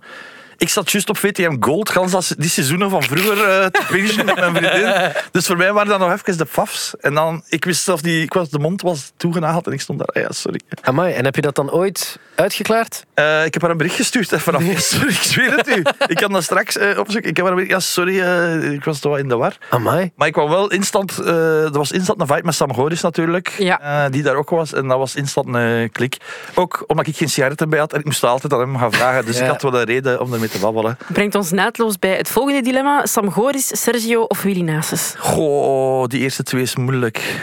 Ik 0.56 0.68
zat 0.68 0.90
juist 0.90 1.08
op 1.08 1.16
VTM 1.18 1.56
Gold, 1.60 1.90
gans 1.90 2.14
als 2.14 2.28
die 2.38 2.50
seizoenen 2.50 2.90
van 2.90 3.02
vroeger 3.02 3.48
eh, 3.48 3.66
te 3.66 4.22
met 4.24 4.34
mijn 4.34 4.54
vriendin. 4.56 5.12
Dus 5.30 5.46
voor 5.46 5.56
mij 5.56 5.72
waren 5.72 5.88
dat 5.88 5.98
nog 5.98 6.12
even 6.12 6.38
de 6.38 6.44
pafs. 6.44 6.92
En 7.00 7.14
dan, 7.14 7.42
ik 7.48 7.64
wist 7.64 7.82
zelf 7.84 8.00
die, 8.00 8.22
ik 8.22 8.32
was, 8.32 8.48
de 8.50 8.58
mond 8.58 8.82
was 8.82 9.12
toegenageld 9.16 9.66
en 9.66 9.72
ik 9.72 9.80
stond 9.80 9.98
daar, 9.98 10.08
ah 10.08 10.22
ja, 10.22 10.32
sorry. 10.32 10.60
Amai, 10.82 11.12
en 11.14 11.24
heb 11.24 11.34
je 11.34 11.40
dat 11.40 11.54
dan 11.54 11.70
ooit 11.70 12.18
uitgeklaard? 12.34 13.04
Eh, 13.14 13.44
ik 13.44 13.52
heb 13.52 13.62
haar 13.62 13.70
een 13.70 13.76
bericht 13.76 13.96
gestuurd 13.96 14.30
hè, 14.30 14.38
vanaf. 14.40 14.62
Sorry, 14.76 15.08
ik 15.08 15.14
zweer 15.22 15.56
het 15.56 15.68
u. 15.76 15.82
Ik 16.06 16.16
kan 16.16 16.32
dat 16.32 16.42
straks 16.42 16.76
eh, 16.76 16.98
opzoeken. 16.98 17.30
Ik 17.30 17.36
heb 17.36 17.46
haar 17.46 17.54
een 17.54 17.64
bericht, 17.66 17.74
ja, 17.74 17.80
sorry, 17.92 18.20
eh, 18.20 18.72
ik 18.72 18.84
was 18.84 18.98
toch 19.00 19.12
wel 19.12 19.20
in 19.20 19.28
de 19.28 19.36
war. 19.36 19.56
Amai. 19.70 20.12
Maar 20.16 20.26
ik 20.26 20.32
kwam 20.32 20.48
wel 20.48 20.70
instant, 20.70 21.18
eh 21.18 21.64
er 21.64 21.70
was 21.78 21.92
instant 21.92 22.20
een 22.20 22.26
vibe 22.26 22.42
met 22.44 22.54
Sam 22.54 22.74
Goris 22.74 23.00
natuurlijk, 23.00 23.48
Ja. 23.58 23.80
eh, 24.04 24.10
die 24.12 24.22
daar 24.22 24.34
ook 24.36 24.50
was. 24.50 24.72
En 24.72 24.88
dat 24.88 24.98
was 24.98 25.14
instant 25.14 25.54
een 25.54 25.90
klik. 25.92 26.16
Ook 26.54 26.84
omdat 26.86 27.06
ik 27.06 27.16
geen 27.16 27.28
sigaretten 27.30 27.68
bij 27.68 27.78
had 27.78 27.92
en 27.92 27.98
ik 27.98 28.04
moest 28.04 28.24
altijd 28.24 28.52
aan 28.52 28.60
hem 28.60 28.78
gaan 28.78 28.92
vragen. 28.92 29.24
Dus 29.24 29.36
Ja. 29.38 29.42
ik 29.44 29.48
had 29.50 29.62
wel 29.62 29.74
een 29.78 29.84
reden 29.84 30.20
om 30.20 30.32
ermee 30.32 30.43
te 30.48 30.58
babbelen. 30.58 30.96
Brengt 31.12 31.34
ons 31.34 31.50
naadloos 31.50 31.98
bij 31.98 32.16
het 32.16 32.28
volgende 32.28 32.62
dilemma. 32.62 33.06
Sam 33.06 33.30
Goris, 33.30 33.82
Sergio 33.82 34.22
of 34.22 34.42
Willy 34.42 34.60
Nasus? 34.60 35.14
Goh, 35.18 36.06
die 36.06 36.20
eerste 36.20 36.42
twee 36.42 36.62
is 36.62 36.76
moeilijk. 36.76 37.38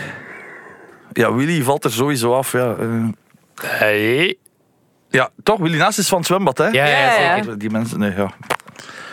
Ja, 1.14 1.34
Willy 1.34 1.64
valt 1.64 1.84
er 1.84 1.92
sowieso 1.92 2.34
af. 2.34 2.52
Ja, 2.52 2.76
eh. 2.80 3.04
Hey. 3.62 4.36
ja 5.10 5.30
toch? 5.44 5.60
Willy 5.60 5.78
Naast 5.78 5.98
is 5.98 6.08
van 6.08 6.18
het 6.18 6.28
zwembad, 6.28 6.58
hè? 6.58 6.68
Ja, 6.68 6.86
ja, 6.86 7.20
Ja, 7.20 7.36
zeker. 7.36 7.60
Die 7.60 7.70
mensen, 7.70 8.00
nee, 8.00 8.14
ja. 8.16 8.32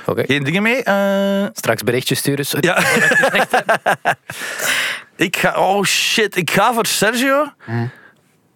Oké. 0.06 0.24
Geen 0.26 0.44
dingen 0.44 0.62
mee? 0.62 0.82
Eh, 0.82 1.46
Straks 1.52 1.82
berichtje 1.82 2.14
sturen. 2.14 2.46
Sorry. 2.46 2.68
ja. 2.68 2.76
ik 5.26 5.36
ga, 5.36 5.54
oh 5.56 5.84
shit, 5.84 6.36
ik 6.36 6.50
ga 6.50 6.72
voor 6.72 6.86
Sergio. 6.86 7.46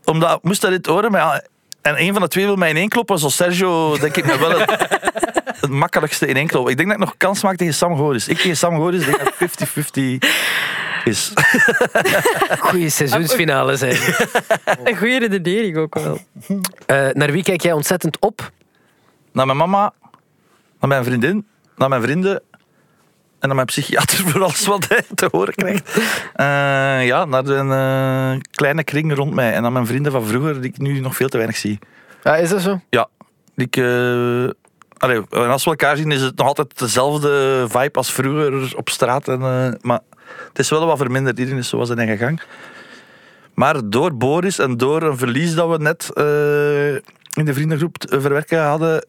Omdat, 0.04 0.42
moest 0.42 0.60
dat 0.60 0.70
dit 0.70 0.86
horen, 0.86 1.10
maar 1.10 1.20
ja, 1.20 1.42
en 1.82 2.00
een 2.00 2.12
van 2.12 2.22
de 2.22 2.28
twee 2.28 2.44
wil 2.44 2.56
mij 2.56 2.70
in 2.70 2.76
één 2.76 2.88
kloppen. 2.88 3.18
Zoals 3.18 3.36
Sergio, 3.36 3.98
denk 3.98 4.16
ik, 4.16 4.24
me 4.24 4.38
wel 4.38 4.58
het, 4.58 4.70
het 5.60 5.70
makkelijkste 5.70 6.26
in 6.26 6.36
één 6.36 6.46
kloppen. 6.46 6.70
Ik 6.70 6.76
denk 6.76 6.88
dat 6.88 6.98
ik 6.98 7.04
nog 7.04 7.16
kans 7.16 7.42
maak 7.42 7.56
tegen 7.56 7.74
Sam 7.74 7.96
Goris. 7.96 8.28
Ik 8.28 8.36
tegen 8.36 8.56
Sam 8.56 8.76
Goris 8.76 9.04
denk 9.04 9.18
dat 9.18 9.32
het 9.38 9.68
50-50 10.22 10.28
is. 11.04 11.32
Goeie 12.68 12.90
seizoensfinale 12.90 13.76
zijn. 13.76 13.96
Een 14.84 14.96
goede 14.96 15.18
redenering 15.18 15.76
ook 15.76 15.94
wel. 15.94 16.18
Eh, 16.86 17.08
naar 17.12 17.32
wie 17.32 17.42
kijk 17.42 17.62
jij 17.62 17.72
ontzettend 17.72 18.18
op? 18.18 18.50
Naar 19.32 19.46
mijn 19.46 19.58
mama, 19.58 19.92
naar 20.80 20.88
mijn 20.88 21.04
vriendin, 21.04 21.46
naar 21.76 21.88
mijn 21.88 22.02
vrienden 22.02 22.42
en 23.42 23.49
naar 23.49 23.56
mijn 23.56 23.66
psychiater 23.66 24.18
voor 24.28 24.42
alles 24.42 24.66
wat 24.66 24.88
hij 24.88 25.02
te 25.14 25.28
horen 25.30 25.54
krijgt. 25.54 25.96
Eh, 26.34 27.06
ja, 27.06 27.25
naar 27.25 27.46
een 27.46 27.72
eh, 27.72 28.40
kleine 28.50 28.84
kring 28.84 29.14
rond 29.14 29.34
mij 29.34 29.52
en 29.52 29.62
naar 29.62 29.72
mijn 29.72 29.87
vrienden 29.87 30.12
van 30.12 30.25
vroeger 30.25 30.61
die 30.61 30.70
ik 30.70 30.78
nu 30.78 31.00
nog 31.00 31.16
veel 31.16 31.28
te 31.28 31.37
weinig 31.37 31.56
zie. 31.56 31.78
Ah, 32.22 32.38
is 32.38 32.49
dat 32.50 32.61
zo? 32.61 32.80
Ja, 32.90 33.08
ik... 33.56 33.76
eh, 33.76 34.48
allee, 34.96 35.20
als 35.31 35.64
we 35.64 35.70
elkaar 35.70 35.96
zien 35.96 36.11
is 36.11 36.20
het 36.20 36.37
nog 36.37 36.46
altijd 36.46 36.78
dezelfde 36.78 37.64
vibe 37.68 37.98
als 37.98 38.12
vroeger 38.12 38.76
op 38.76 38.88
straat. 38.88 39.28
En, 39.28 39.78
maar 39.81 40.00
het 40.48 40.59
is 40.59 40.70
wel 40.70 40.87
wat 40.87 40.98
verminderd. 40.98 41.38
Iedereen 41.38 41.61
is 41.61 41.68
zo 41.68 41.85
zijn 41.85 41.98
eigen 41.98 42.18
gang. 42.18 42.42
Maar 43.55 43.81
door 43.85 44.16
Boris 44.16 44.59
en 44.59 44.76
door 44.76 45.02
een 45.02 45.18
verlies 45.18 45.55
dat 45.55 45.70
we 45.70 45.78
net 45.78 46.11
in 47.35 47.44
de 47.44 47.55
vriendengroep 47.55 47.96
verwerken 48.09 48.62
hadden, 48.62 49.07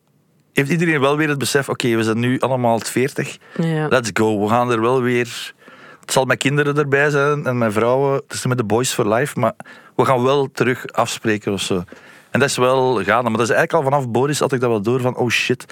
heeft 0.54 0.70
iedereen 0.70 1.00
wel 1.00 1.18
weer 1.18 1.30
het 1.30 1.38
besef, 1.38 1.70
oké, 1.70 1.96
we 1.96 2.04
zijn 2.04 2.20
nu 2.20 2.40
allemaal 2.40 2.80
40. 2.80 3.38
Ja. 3.58 3.88
Let's 3.88 4.10
go. 4.14 4.42
We 4.42 4.48
gaan 4.48 4.72
er 4.72 4.82
wel 4.82 5.02
weer... 5.02 5.54
Het 6.00 6.12
zal 6.12 6.26
mijn 6.26 6.38
kinderen 6.38 6.78
erbij 6.78 7.10
zijn 7.10 7.46
en 7.46 7.58
mijn 7.58 7.72
vrouwen. 7.72 8.14
Het 8.14 8.34
is 8.34 8.46
met 8.46 8.58
de 8.58 8.64
boys 8.64 8.94
for 8.94 9.14
life, 9.14 9.40
maar 9.40 9.54
we 9.96 10.06
gaan 10.06 10.24
wel 10.24 10.52
terug 10.52 10.88
afspreken 10.88 11.54
of 11.54 11.62
zo. 11.62 11.84
En 12.30 12.40
dat 12.40 12.50
is 12.50 12.58
wel 12.58 13.04
gaande. 13.04 13.30
Maar 13.30 13.40
dat 13.40 13.50
is 13.50 13.56
eigenlijk 13.56 13.74
al 13.74 13.92
vanaf 13.92 14.10
Boris 14.10 14.40
had 14.40 14.52
ik 14.52 14.60
dat 14.60 14.70
wel 14.70 14.82
door 14.82 15.02
van, 15.02 15.16
oh 15.16 15.30
shit, 15.30 15.64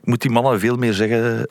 ik 0.00 0.06
moet 0.06 0.20
die 0.20 0.30
mannen 0.30 0.60
veel 0.60 0.76
meer 0.76 0.92
zeggen 0.92 1.48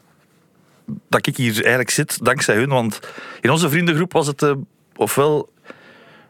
dat 1.09 1.27
ik 1.27 1.37
hier 1.37 1.53
eigenlijk 1.53 1.89
zit, 1.89 2.25
dankzij 2.25 2.55
hun. 2.55 2.69
Want 2.69 2.99
in 3.41 3.49
onze 3.49 3.69
vriendengroep 3.69 4.13
was 4.13 4.27
het 4.27 4.43
eh, 4.43 4.51
ofwel 4.95 5.49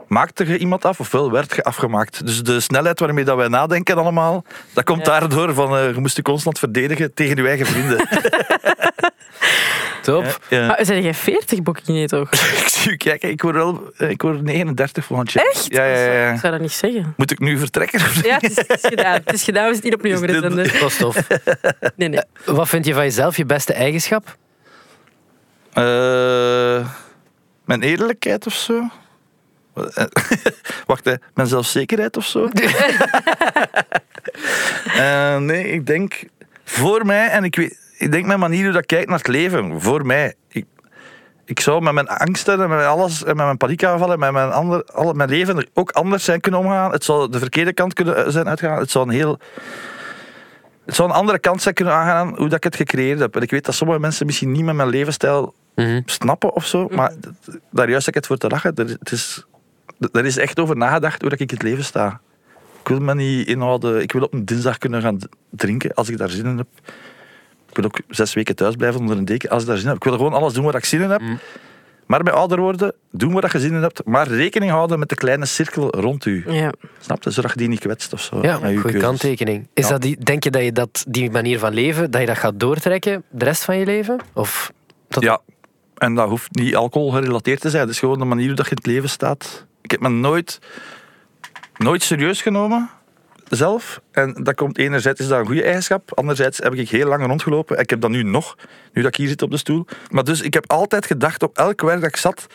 maakte 0.07 0.47
je 0.47 0.57
iemand 0.57 0.85
af, 0.85 0.99
ofwel 0.99 1.31
werd 1.31 1.55
je 1.55 1.63
afgemaakt. 1.63 2.25
Dus 2.25 2.43
de 2.43 2.59
snelheid 2.59 2.99
waarmee 2.99 3.23
dat 3.25 3.37
wij 3.37 3.47
nadenken 3.47 3.97
allemaal, 3.97 4.43
dat 4.73 4.83
komt 4.83 5.05
Ja. 5.05 5.19
daardoor 5.19 5.53
van, 5.53 5.77
eh, 5.77 5.93
je 5.93 5.99
moest 5.99 6.15
je 6.15 6.21
constant 6.21 6.59
verdedigen 6.59 7.13
tegen 7.13 7.35
je 7.35 7.47
eigen 7.47 7.65
vrienden. 7.65 8.07
Top. 10.01 10.39
Ja. 10.49 10.67
Maar 10.67 10.79
zijn 10.85 11.01
jij 11.01 11.13
40, 11.13 11.61
Bokkie? 11.61 11.93
Nee, 11.93 12.07
toch? 12.07 12.31
Ik 12.61 12.67
zie 12.67 12.91
u 12.91 12.95
kijken, 12.95 13.29
ik 13.29 13.41
word, 13.41 13.55
wel, 13.55 13.91
eh, 13.97 14.09
ik 14.09 14.21
word 14.21 14.41
39 14.41 15.05
volgend 15.05 15.31
jaar. 15.31 15.45
Echt? 15.45 15.65
Ja, 15.67 15.85
ja, 15.85 16.11
ja. 16.11 16.31
Ik 16.33 16.39
zou 16.39 16.51
dat 16.51 16.61
niet 16.61 16.71
zeggen. 16.71 17.13
Moet 17.17 17.31
ik 17.31 17.39
nu 17.39 17.57
vertrekken? 17.57 17.99
Ja, 18.23 18.33
het 18.39 18.49
is, 18.49 18.55
het 18.57 18.69
is 18.83 18.89
gedaan. 18.89 19.13
Het 19.25 19.33
is 19.33 19.43
gedaan, 19.43 19.67
we 19.67 19.73
zitten 19.73 19.89
niet 19.89 19.99
op 19.99 20.05
een 20.05 20.11
Is 20.11 20.19
jongere 20.19 20.33
dit- 20.41 20.41
zender. 20.41 20.79
Dat 20.79 20.89
is 20.91 20.97
tof. 20.97 21.27
Nee, 21.95 22.09
nee. 22.09 22.21
Wat 22.45 22.69
vind 22.69 22.85
je 22.85 22.93
van 22.93 23.03
jezelf 23.03 23.37
je 23.37 23.45
beste 23.45 23.73
eigenschap? 23.73 24.37
Eh, 25.73 26.87
mijn 27.65 27.81
eerlijkheid 27.81 28.45
of 28.45 28.53
zo? 28.53 28.89
Eh, 29.93 30.05
Wacht, 30.85 31.05
hè. 31.05 31.13
mijn 31.33 31.47
zelfzekerheid 31.47 32.17
of 32.17 32.25
zo? 32.25 32.47
Eh, 34.97 35.37
nee, 35.37 35.63
ik 35.71 35.85
denk 35.85 36.23
voor 36.63 37.05
mij, 37.05 37.27
en 37.27 37.43
ik, 37.43 37.55
weet, 37.55 37.79
ik 37.97 38.11
denk 38.11 38.25
mijn 38.25 38.39
manier 38.39 38.63
hoe 38.63 38.71
dat 38.71 38.81
ik 38.81 38.87
kijk 38.87 39.07
naar 39.07 39.17
het 39.17 39.27
leven, 39.27 39.81
voor 39.81 40.05
mij. 40.05 40.33
Ik, 40.49 40.65
ik 41.45 41.59
zou 41.59 41.81
met 41.81 41.93
mijn 41.93 42.07
angsten 42.07 42.61
en 42.61 42.69
met 42.69 42.85
alles, 42.85 43.23
en 43.23 43.35
met 43.35 43.45
mijn 43.45 43.57
paniekaanvallen, 43.57 44.13
en 44.13 44.19
met 44.19 44.31
mijn, 44.31 44.51
ander, 44.51 44.83
alle, 44.85 45.13
mijn 45.13 45.29
leven 45.29 45.57
er 45.57 45.67
ook 45.73 45.91
anders 45.91 46.23
zijn 46.23 46.39
kunnen 46.41 46.59
omgaan. 46.59 46.91
Het 46.91 47.03
zou 47.03 47.29
de 47.31 47.39
verkeerde 47.39 47.73
kant 47.73 47.93
kunnen 47.93 48.31
zijn 48.31 48.47
uitgegaan. 48.47 48.79
Het 48.79 48.91
zou 48.91 49.07
een 49.07 49.13
heel... 49.13 49.39
Het 50.85 50.95
zou 50.95 51.09
een 51.09 51.15
andere 51.15 51.39
kant 51.39 51.61
zijn 51.61 51.73
kunnen 51.73 51.93
aangaan 51.93 52.27
hoe 52.27 52.47
dat 52.47 52.57
ik 52.57 52.63
het 52.63 52.75
gecreëerd 52.75 53.19
heb. 53.19 53.35
En 53.35 53.41
ik 53.41 53.51
weet 53.51 53.65
dat 53.65 53.75
sommige 53.75 53.99
mensen 53.99 54.25
misschien 54.25 54.51
niet 54.51 54.63
met 54.65 54.75
mijn 54.75 54.89
levensstijl 54.89 55.53
Mhm. 55.75 56.01
snappen 56.05 56.53
of 56.53 56.65
zo. 56.65 56.87
Maar 56.91 57.09
d- 57.19 57.57
daar 57.71 57.89
juist 57.89 58.05
heb 58.05 58.15
ik 58.15 58.21
het 58.21 58.25
voor 58.27 58.37
te 58.37 58.47
lachen. 58.49 58.71
Het 58.99 59.11
is, 59.11 59.45
er 60.11 60.25
is 60.25 60.37
echt 60.37 60.59
over 60.59 60.77
nagedacht 60.77 61.21
hoe 61.21 61.29
dat 61.29 61.39
ik 61.39 61.49
in 61.51 61.55
het 61.57 61.65
leven 61.65 61.83
sta. 61.83 62.21
Ik 62.81 62.87
wil 62.87 62.99
me 62.99 63.15
niet 63.15 63.47
inhouden. 63.47 64.01
Ik 64.01 64.11
wil 64.11 64.21
op 64.21 64.33
een 64.33 64.45
dinsdag 64.45 64.77
kunnen 64.77 65.01
gaan 65.01 65.17
drinken 65.49 65.93
als 65.93 66.09
ik 66.09 66.17
daar 66.17 66.29
zin 66.29 66.45
in 66.45 66.57
heb. 66.57 66.67
Ik 67.69 67.75
wil 67.75 67.85
ook 67.85 67.99
zes 68.07 68.33
weken 68.33 68.55
thuis 68.55 68.75
blijven 68.75 68.99
onder 68.99 69.17
een 69.17 69.25
deken 69.25 69.49
als 69.49 69.61
ik 69.61 69.67
daar 69.67 69.77
zin 69.77 69.85
in 69.85 69.91
heb. 69.91 70.03
Ik 70.03 70.09
wil 70.09 70.17
gewoon 70.17 70.33
alles 70.33 70.53
doen 70.53 70.63
waar 70.63 70.75
ik 70.75 70.85
zin 70.85 71.01
in 71.01 71.09
heb. 71.09 71.21
Maar 72.05 72.23
bij 72.23 72.33
ouder 72.33 72.59
worden, 72.59 72.93
doen 73.11 73.33
waar 73.33 73.49
je 73.53 73.59
zin 73.59 73.73
in 73.73 73.81
hebt. 73.81 74.05
Maar 74.05 74.27
rekening 74.27 74.71
houden 74.71 74.99
met 74.99 75.09
de 75.09 75.15
kleine 75.15 75.45
cirkel 75.45 75.89
rond 75.89 76.25
u. 76.25 76.43
Ja. 76.51 76.71
Snap 76.99 77.23
je? 77.23 77.29
Zodat 77.29 77.51
je 77.51 77.57
die 77.57 77.67
niet 77.67 77.79
kwetst 77.79 78.13
of 78.13 78.21
zo. 78.21 78.39
Ja, 78.41 78.59
met 78.59 78.79
goede 78.79 78.97
kanttekening. 78.97 79.67
Is 79.73 79.83
Ja. 79.83 79.89
dat 79.91 80.01
die, 80.01 80.17
denk 80.23 80.43
je 80.43 80.51
dat 80.51 80.63
je 80.63 80.71
dat, 80.71 81.05
die 81.07 81.31
manier 81.31 81.59
van 81.59 81.73
leven, 81.73 82.11
dat 82.11 82.21
je 82.21 82.27
dat 82.27 82.37
gaat 82.37 82.59
doortrekken 82.59 83.23
de 83.29 83.45
rest 83.45 83.63
van 83.63 83.77
je 83.77 83.85
leven? 83.85 84.19
Of 84.33 84.71
Ja, 85.07 85.39
en 85.97 86.15
dat 86.15 86.29
hoeft 86.29 86.55
niet 86.55 86.75
alcohol 86.75 87.11
gerelateerd 87.11 87.61
te 87.61 87.69
zijn. 87.69 87.81
Het 87.81 87.91
is 87.91 87.99
gewoon 87.99 88.19
de 88.19 88.25
manier 88.25 88.47
hoe 88.47 88.55
dat 88.55 88.65
je 88.65 88.71
in 88.71 88.77
het 88.77 88.85
leven 88.85 89.09
staat. 89.09 89.65
Ik 89.87 89.93
heb 89.93 90.01
me 90.01 90.09
nooit, 90.09 90.59
nooit 91.77 92.03
serieus 92.03 92.41
genomen, 92.41 92.89
zelf. 93.49 94.01
En 94.11 94.33
dat 94.43 94.55
komt 94.55 94.77
enerzijds 94.77 95.19
is 95.19 95.27
dat 95.27 95.39
een 95.39 95.45
goede 95.45 95.63
eigenschap. 95.63 96.17
Anderzijds 96.17 96.57
heb 96.57 96.73
ik 96.73 96.89
heel 96.89 97.07
lang 97.07 97.25
rondgelopen. 97.25 97.75
En 97.75 97.83
ik 97.83 97.89
heb 97.89 98.01
dat 98.01 98.09
nu 98.09 98.23
nog, 98.23 98.55
nu 98.93 99.01
dat 99.01 99.11
ik 99.11 99.17
hier 99.17 99.27
zit 99.27 99.41
op 99.41 99.51
de 99.51 99.57
stoel. 99.57 99.85
Maar 100.09 100.23
dus 100.23 100.41
ik 100.41 100.53
heb 100.53 100.71
altijd 100.71 101.05
gedacht 101.05 101.43
op 101.43 101.57
elk 101.57 101.81
werk 101.81 102.01
dat 102.01 102.09
ik 102.09 102.15
zat, 102.15 102.47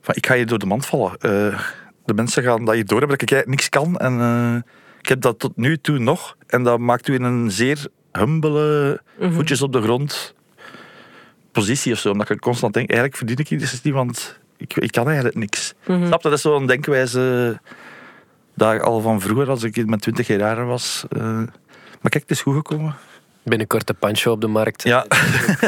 van 0.00 0.14
ik 0.14 0.26
ga 0.26 0.34
hier 0.34 0.46
door 0.46 0.58
de 0.58 0.66
mand 0.66 0.86
vallen. 0.86 1.12
Eh, 1.18 1.60
de 2.04 2.14
mensen 2.14 2.42
gaan 2.42 2.64
dat 2.64 2.74
hier 2.74 2.86
door 2.86 2.98
hebben 2.98 3.18
dat 3.18 3.30
ik 3.30 3.32
eigenlijk 3.32 3.60
niks 3.60 3.68
kan. 3.68 3.98
En 3.98 4.20
eh, 4.20 4.72
ik 5.00 5.08
heb 5.08 5.20
dat 5.20 5.38
tot 5.38 5.56
nu 5.56 5.78
toe 5.78 5.98
nog. 5.98 6.36
En 6.46 6.62
dat 6.62 6.78
maakt 6.78 7.08
u 7.08 7.14
in 7.14 7.22
een 7.22 7.50
zeer 7.50 7.86
humbele, 8.12 9.00
voetjes 9.20 9.62
op 9.62 9.72
de 9.72 9.82
grond 9.82 10.34
positie 11.52 11.92
of 11.92 11.98
zo. 11.98 12.10
Omdat 12.10 12.30
ik 12.30 12.40
constant 12.40 12.74
denk, 12.74 12.88
eigenlijk 12.88 13.18
verdien 13.18 13.38
ik 13.38 13.48
hier 13.48 13.58
dus 13.58 13.82
niet, 13.82 13.94
want 13.94 14.38
ik, 14.60 14.76
ik 14.76 14.92
kan 14.92 15.06
eigenlijk 15.06 15.36
niks. 15.36 15.74
Snap 15.84 16.22
je? 16.22 16.28
Dat 16.28 16.32
is 16.32 16.40
zo'n 16.40 16.66
denkwijze 16.66 17.58
dat 18.54 18.72
ik 18.74 18.82
al 18.82 19.00
van 19.00 19.20
vroeger, 19.20 19.48
als 19.50 19.62
ik 19.62 19.76
in 19.76 19.86
mijn 19.86 20.00
twintig 20.00 20.26
jaar 20.26 20.66
was. 20.66 21.04
eh, 21.08 21.20
maar 22.00 22.10
kijk, 22.10 22.22
het 22.22 22.30
is 22.30 22.42
goed 22.42 22.54
gekomen. 22.54 22.94
Binnenkort 23.42 23.86
de 23.86 23.94
pancho 23.94 24.32
op 24.32 24.40
de 24.40 24.46
markt. 24.46 24.82
Ja. 24.82 25.04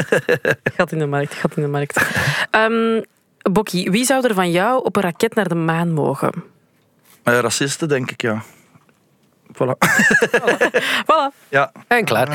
Gat 0.77 0.91
in 0.91 0.99
de 0.99 1.05
markt, 1.05 1.33
gat 1.33 1.55
in 1.55 1.61
de 1.63 1.69
markt. 1.69 2.05
Ehm 2.51 3.01
Bokkie, 3.51 3.91
wie 3.91 4.05
zou 4.05 4.27
er 4.27 4.33
van 4.33 4.51
jou 4.51 4.83
op 4.83 4.95
een 4.95 5.01
raket 5.01 5.35
naar 5.35 5.47
de 5.47 5.55
maan 5.55 5.91
mogen? 5.91 6.43
Racisten, 7.23 7.87
denk 7.87 8.11
ik, 8.11 8.21
ja. 8.21 8.43
Voilà. 9.57 9.77
Voilà. 11.03 11.47
Ja, 11.49 11.71
En 11.87 12.05
klaar. 12.05 12.27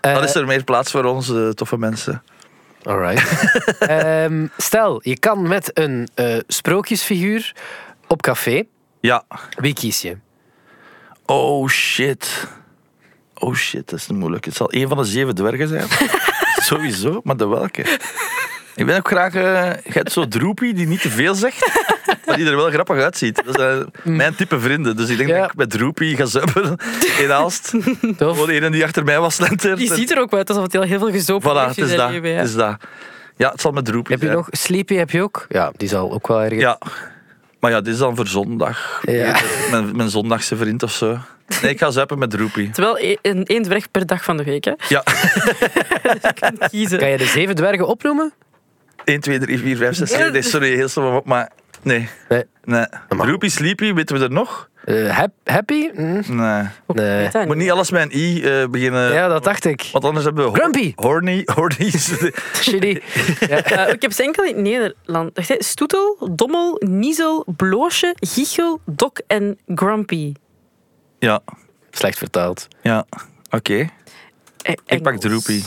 Dan 0.00 0.22
is 0.24 0.34
er 0.34 0.46
meer 0.46 0.64
plaats 0.64 0.90
voor 0.90 1.04
ons, 1.04 1.32
toffe 1.54 1.78
mensen. 1.78 2.22
Alright. 2.86 3.24
Ehm, 3.78 4.46
stel, 4.56 5.00
je 5.02 5.18
kan 5.18 5.48
met 5.48 5.70
een 5.78 6.08
eh, 6.14 6.38
sprookjesfiguur 6.46 7.52
op 8.06 8.22
café. 8.22 8.62
Ja. 9.00 9.24
Wie 9.56 9.74
kies 9.74 10.02
je? 10.02 10.16
Oh 11.24 11.68
shit. 11.68 12.48
Oh 13.34 13.54
shit, 13.54 13.90
dat 13.90 13.98
is 13.98 14.06
moeilijk. 14.06 14.44
Het 14.44 14.54
zal 14.54 14.74
een 14.74 14.88
van 14.88 14.96
de 14.96 15.04
zeven 15.04 15.34
dwergen 15.34 15.68
zijn. 15.68 15.86
Sowieso, 16.68 17.20
maar 17.24 17.36
de 17.36 17.46
welke? 17.46 17.98
Ik 18.76 18.86
ben 18.86 18.96
ook 18.96 19.08
graag... 19.08 19.32
je 19.32 19.78
hebt 19.92 20.12
zo 20.12 20.28
droepie 20.28 20.74
die 20.74 20.86
niet 20.86 21.00
te 21.02 21.10
veel 21.10 21.34
zegt, 21.34 21.70
maar 22.26 22.36
die 22.36 22.46
er 22.46 22.56
wel 22.56 22.70
grappig 22.70 23.02
uitziet. 23.02 23.42
Dat 23.44 23.54
zijn 23.54 23.86
mijn 24.02 24.34
type 24.34 24.60
vrienden. 24.60 24.96
Dus 24.96 25.08
ik 25.08 25.16
denk 25.16 25.28
Ja. 25.28 25.40
dat 25.40 25.50
ik 25.50 25.56
met 25.56 25.70
droepie 25.70 26.16
ga 26.16 26.24
zuipen 26.24 26.76
in 27.22 27.32
Aalst. 27.32 27.70
Tof. 28.16 28.32
Gewoon 28.32 28.46
de 28.46 28.52
ene 28.52 28.70
die 28.70 28.84
achter 28.84 29.04
mij 29.04 29.20
was 29.20 29.34
slentert. 29.34 29.78
Die 29.78 29.94
ziet 29.94 30.10
er 30.10 30.18
ook 30.20 30.32
uit 30.34 30.48
alsof 30.48 30.62
het 30.64 30.72
heel, 30.72 30.82
heel 30.82 30.98
veel 30.98 31.10
gezopen 31.10 31.50
Voilà, 31.50 31.64
heeft 31.64 31.76
het 31.76 31.90
is 31.90 31.96
dat. 31.96 32.10
leven, 32.10 32.28
ja. 32.28 32.36
Het 32.36 32.48
is 32.48 32.54
dat. 32.54 32.76
Ja, 33.36 33.50
het 33.50 33.60
zal 33.60 33.72
met 33.72 33.84
droepie 33.84 34.12
Heb 34.12 34.20
je 34.20 34.26
zijn. 34.26 34.38
nog 34.38 34.48
Sleepy? 34.50 34.94
Heb 34.94 35.10
je 35.10 35.22
ook? 35.22 35.46
Ja, 35.48 35.72
die 35.76 35.88
zal 35.88 36.12
ook 36.12 36.26
wel 36.28 36.42
ergens. 36.42 36.60
Ja. 36.62 36.78
Maar 37.60 37.70
ja, 37.70 37.80
dit 37.80 37.92
is 37.92 37.98
dan 37.98 38.16
voor 38.16 38.26
zondag. 38.26 39.00
Ja. 39.02 39.36
Mijn, 39.70 39.96
mijn 39.96 40.10
zondagse 40.10 40.56
vriend 40.56 40.82
of 40.82 40.92
zo. 40.92 41.18
Nee, 41.62 41.70
ik 41.70 41.78
ga 41.78 41.90
zuipen 41.90 42.18
met 42.18 42.30
droepie. 42.30 42.70
Terwijl 42.70 42.98
e- 42.98 43.16
een, 43.22 43.44
één 43.44 43.62
dwerg 43.62 43.90
per 43.90 44.06
dag 44.06 44.24
van 44.24 44.36
de 44.36 44.44
week. 44.44 44.64
Hè. 44.64 44.72
Ja. 44.88 45.02
Kiezen. 46.70 46.98
Kan 46.98 47.08
je 47.08 47.16
de 47.16 47.24
zeven 47.24 47.54
dwergen 47.54 47.86
opnoemen? 47.86 48.32
1, 49.06 49.20
2, 49.20 49.38
3, 49.38 49.58
4, 49.58 49.76
5, 49.76 49.94
6, 49.96 50.10
7. 50.10 50.32
Nee, 50.32 50.42
sorry, 50.42 50.74
heel 50.74 50.88
snel 50.88 51.16
op, 51.16 51.26
maar 51.26 51.50
nee. 51.82 52.08
Nee. 52.28 52.44
Nee. 52.64 52.86
Droopy, 53.08 53.48
Sleepy, 53.48 53.92
weten 53.94 54.18
we 54.18 54.24
er 54.24 54.30
nog? 54.30 54.68
Eh, 54.84 55.16
hap- 55.16 55.32
happy? 55.44 55.90
Hm, 55.94 56.36
Nee. 56.36 56.64
Nee. 56.86 57.46
Moet 57.46 57.56
niet 57.56 57.70
alles 57.70 57.90
met 57.90 58.02
een 58.02 58.18
i 58.18 58.42
eh, 58.44 58.66
beginnen. 58.68 59.12
Ja, 59.12 59.28
dat 59.28 59.44
dacht 59.44 59.64
ik. 59.64 59.88
Want 59.92 60.04
anders 60.04 60.24
hebben 60.24 60.44
we... 60.44 60.48
ho- 60.50 60.54
Grumpy. 60.56 60.92
Horny. 60.96 61.42
Horny. 61.54 61.90
Shitty. 62.62 63.00
Ja. 63.48 63.62
Eh, 63.62 63.92
ik 63.92 64.02
heb 64.02 64.12
ze 64.12 64.22
enkel 64.22 64.44
in 64.44 64.62
Nederland. 64.62 65.30
Wacht, 65.36 65.48
hè. 65.48 65.56
Stoetel, 65.58 66.28
Dommel, 66.34 66.82
Niezel, 66.86 67.46
Bloosje, 67.56 68.14
Giechel, 68.20 68.80
Dok 68.84 69.20
en 69.26 69.58
Grumpy. 69.74 70.34
ja. 71.18 71.40
Slecht 71.90 72.18
vertaald. 72.18 72.68
Ja. 72.82 73.06
Oké. 73.50 73.74
Ik 74.62 74.80
pak 75.02 75.12
Engels. 75.12 75.20
Droopy. 75.20 75.62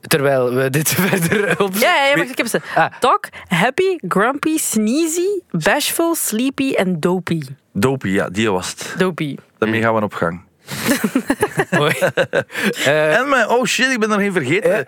Terwijl 0.00 0.54
we 0.54 0.70
dit 0.70 0.88
verder 0.98 1.60
op... 1.60 1.74
Ja, 1.74 2.04
ja, 2.04 2.16
wacht, 2.16 2.30
ik 2.30 2.36
heb 2.36 2.46
ze. 2.46 2.60
Ah. 2.74 2.92
Dok, 3.00 3.28
Happy, 3.48 3.98
Grumpy, 4.08 4.58
Sneezy, 4.58 5.28
Bashful, 5.50 6.14
Sleepy 6.14 6.72
en 6.72 7.00
Dopey. 7.00 7.42
Dopey, 7.72 8.10
ja, 8.10 8.28
die 8.28 8.50
was 8.50 8.68
het. 8.70 8.94
Dopey. 8.98 9.38
Daarmee 9.58 9.82
gaan 9.82 9.94
we 9.94 10.02
op 10.02 10.14
gang. 10.14 10.42
Mooi. 11.70 11.94
Eh, 12.84 13.16
En 13.18 13.28
mijn, 13.28 13.48
oh 13.48 13.64
shit, 13.64 13.90
ik 13.92 13.98
ben 14.00 14.10
er 14.10 14.18
geen 14.18 14.32
vergeten. 14.32 14.86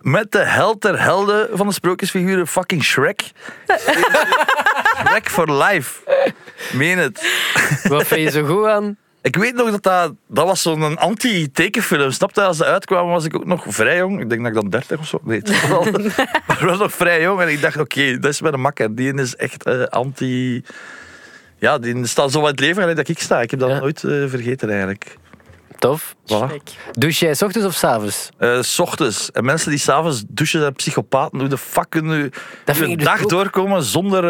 Met 0.00 0.32
de 0.32 0.38
held 0.38 0.80
ter 0.80 1.02
helden 1.02 1.48
van 1.52 1.66
de 1.66 1.72
sprookjesfiguren, 1.72 2.46
fucking 2.46 2.84
Shrek. 2.84 3.22
Shrek 5.06 5.30
for 5.30 5.52
life. 5.64 6.00
Meen 6.72 6.98
het. 6.98 7.28
wat 7.88 8.06
vind 8.06 8.20
je 8.20 8.30
zo 8.30 8.46
goed 8.46 8.66
aan? 8.66 8.96
Ik 9.22 9.36
weet 9.36 9.54
nog 9.54 9.70
dat 9.70 9.82
dat, 9.82 10.12
dat 10.28 10.46
was 10.46 10.62
zo'n 10.62 10.96
anti-tekenfilm. 10.98 12.10
Snapte? 12.10 12.42
Als 12.42 12.56
dat 12.56 12.66
uitkwam 12.66 13.08
was 13.08 13.24
ik 13.24 13.34
ook 13.36 13.44
nog 13.46 13.64
vrij 13.68 13.96
jong. 13.96 14.20
Ik 14.20 14.28
denk 14.28 14.40
dat 14.42 14.50
ik 14.50 14.60
dan 14.60 14.70
30 14.70 14.98
of 14.98 15.06
zo. 15.06 15.20
Nee, 15.24 15.38
het 15.38 15.60
was 15.60 15.68
wel- 15.68 15.92
maar 16.46 16.56
ik 16.60 16.66
was 16.68 16.78
nog 16.78 16.92
vrij 16.92 17.22
jong. 17.22 17.40
En 17.40 17.48
ik 17.48 17.60
dacht, 17.60 17.76
oké, 17.76 18.18
dat 18.18 18.30
is 18.32 18.40
met 18.40 18.52
een 18.52 18.60
makker. 18.60 18.94
Die 18.94 19.14
is 19.14 19.36
echt 19.36 19.64
eh, 19.64 19.82
anti... 19.84 20.62
Ja, 21.58 21.78
die 21.78 22.06
staat 22.06 22.32
zo 22.32 22.40
in 22.40 22.46
het 22.46 22.60
leven 22.60 22.76
gelijk 22.76 22.96
dat 22.96 23.08
ik 23.08 23.18
sta. 23.18 23.40
Ik 23.40 23.50
heb 23.50 23.60
dat 23.60 23.68
Ja. 23.70 23.78
nooit 23.78 24.04
eh, 24.04 24.10
vergeten 24.26 24.68
eigenlijk. 24.70 25.16
Tof. 25.78 26.14
Voilà. 26.24 26.52
Douche 26.92 27.24
jij 27.24 27.34
's 27.34 27.42
ochtends 27.42 27.66
of 27.66 27.74
's 27.74 27.84
avonds? 27.84 28.28
Eh, 28.38 28.62
s 28.62 28.78
ochtends. 28.78 29.30
En 29.30 29.44
mensen 29.44 29.70
die 29.70 29.78
s'avonds 29.78 30.22
douchen 30.28 30.60
zijn 30.60 30.72
psychopaten. 30.72 31.38
Hoe 31.38 31.48
de 31.48 31.58
fuck 31.58 31.86
kunnen 31.88 32.18
u 32.20 32.30
Dat 32.64 32.76
vind 32.76 32.90
een 32.90 32.96
dus 32.96 33.06
dag 33.06 33.22
ook. 33.22 33.28
doorkomen 33.30 33.82
zonder... 33.82 34.24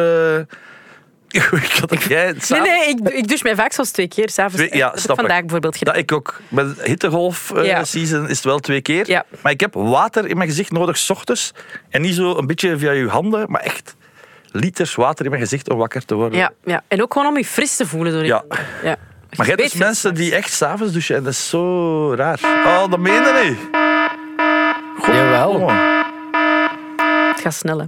ik 1.62 1.83
had 1.88 2.03
jij 2.03 2.27
het 2.27 2.49
Nee, 2.49 2.61
nee, 2.61 2.88
ik, 2.88 2.99
ik 3.09 3.27
douche 3.29 3.43
mij 3.45 3.55
vaak 3.55 3.73
zelfs 3.73 3.91
twee 3.91 4.09
keer 4.09 4.31
s'avonds. 4.31 4.62
Ja, 4.62 4.69
dat 4.71 4.81
heb 4.81 4.95
ik 4.95 5.01
snap 5.01 5.17
ik. 5.17 5.21
vandaag 5.21 5.41
bijvoorbeeld 5.41 5.77
gedaan. 5.77 5.95
Dat 5.95 6.03
ik 6.03 6.12
ook. 6.12 6.41
Met 6.49 6.83
hittegolf 6.83 7.51
eh, 7.51 7.64
Ja. 7.64 7.85
season 7.85 8.29
is 8.29 8.37
het 8.37 8.45
wel 8.45 8.59
twee 8.59 8.81
keer. 8.81 9.09
Ja. 9.11 9.25
Maar 9.43 9.53
ik 9.53 9.61
heb 9.61 9.75
water 9.75 10.27
in 10.29 10.37
mijn 10.37 10.49
gezicht 10.49 10.71
nodig 10.73 10.97
s 10.99 11.11
ochtends. 11.11 11.53
En 11.91 12.01
niet 12.01 12.14
zo 12.14 12.37
een 12.37 12.47
beetje 12.47 12.79
via 12.79 12.91
je 12.91 13.09
handen, 13.09 13.51
maar 13.51 13.61
echt 13.61 13.97
liters 14.53 14.95
water 14.95 15.25
in 15.25 15.31
mijn 15.31 15.43
gezicht 15.43 15.71
om 15.71 15.79
wakker 15.79 16.05
te 16.05 16.14
worden. 16.14 16.38
Ja, 16.38 16.51
ja, 16.64 16.83
en 16.88 17.03
ook 17.03 17.12
gewoon 17.12 17.29
om 17.29 17.37
je 17.37 17.45
fris 17.45 17.77
te 17.77 17.87
voelen 17.87 18.12
door 18.12 18.23
je 18.23 18.29
Ja. 18.29 18.45
ja. 18.83 18.97
Maar 19.37 19.47
je 19.47 19.53
hebt 19.53 19.62
dus 19.71 19.75
mensen 19.81 20.14
die 20.14 20.35
echt 20.35 20.53
s'avonds 20.53 20.93
douchen 20.93 21.17
en 21.17 21.23
dat 21.25 21.33
is 21.33 21.49
zo 21.49 22.14
raar. 22.14 22.38
Oh, 22.67 22.91
dat 22.91 22.99
meen 22.99 23.12
je 23.12 23.45
niet. 23.49 23.59
Jawel. 25.07 25.51
Oh. 25.51 25.97
Het 27.33 27.41
gaat 27.41 27.55
snel, 27.55 27.79
hè. 27.79 27.85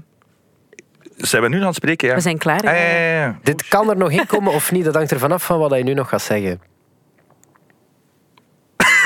Zijn 1.20 1.42
we 1.42 1.48
nu 1.48 1.60
aan 1.60 1.66
het 1.66 1.74
spreken? 1.74 2.08
Ja. 2.08 2.14
We 2.14 2.20
zijn 2.20 2.38
klaar. 2.38 2.58
Ah, 2.60 2.64
ja, 2.64 2.72
ja, 2.72 3.20
ja. 3.20 3.38
Dit 3.42 3.68
kan 3.68 3.90
er 3.90 3.96
nog 3.96 4.10
in 4.10 4.26
komen 4.26 4.52
of 4.60 4.72
niet, 4.72 4.84
dat 4.84 4.94
hangt 4.94 5.10
er 5.10 5.18
vanaf 5.18 5.44
van 5.44 5.58
wat 5.58 5.76
je 5.76 5.82
nu 5.82 5.94
nog 5.94 6.08
gaat 6.08 6.22
zeggen. 6.22 6.60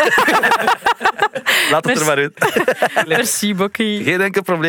Laat 1.70 1.84
het 1.84 2.00
er 2.00 2.06
maar 2.06 2.16
uit. 2.16 2.62
Merci, 3.08 3.54
Bokkie. 3.54 4.02
Geen 4.02 4.20
enkel 4.20 4.42
probleem. 4.42 4.62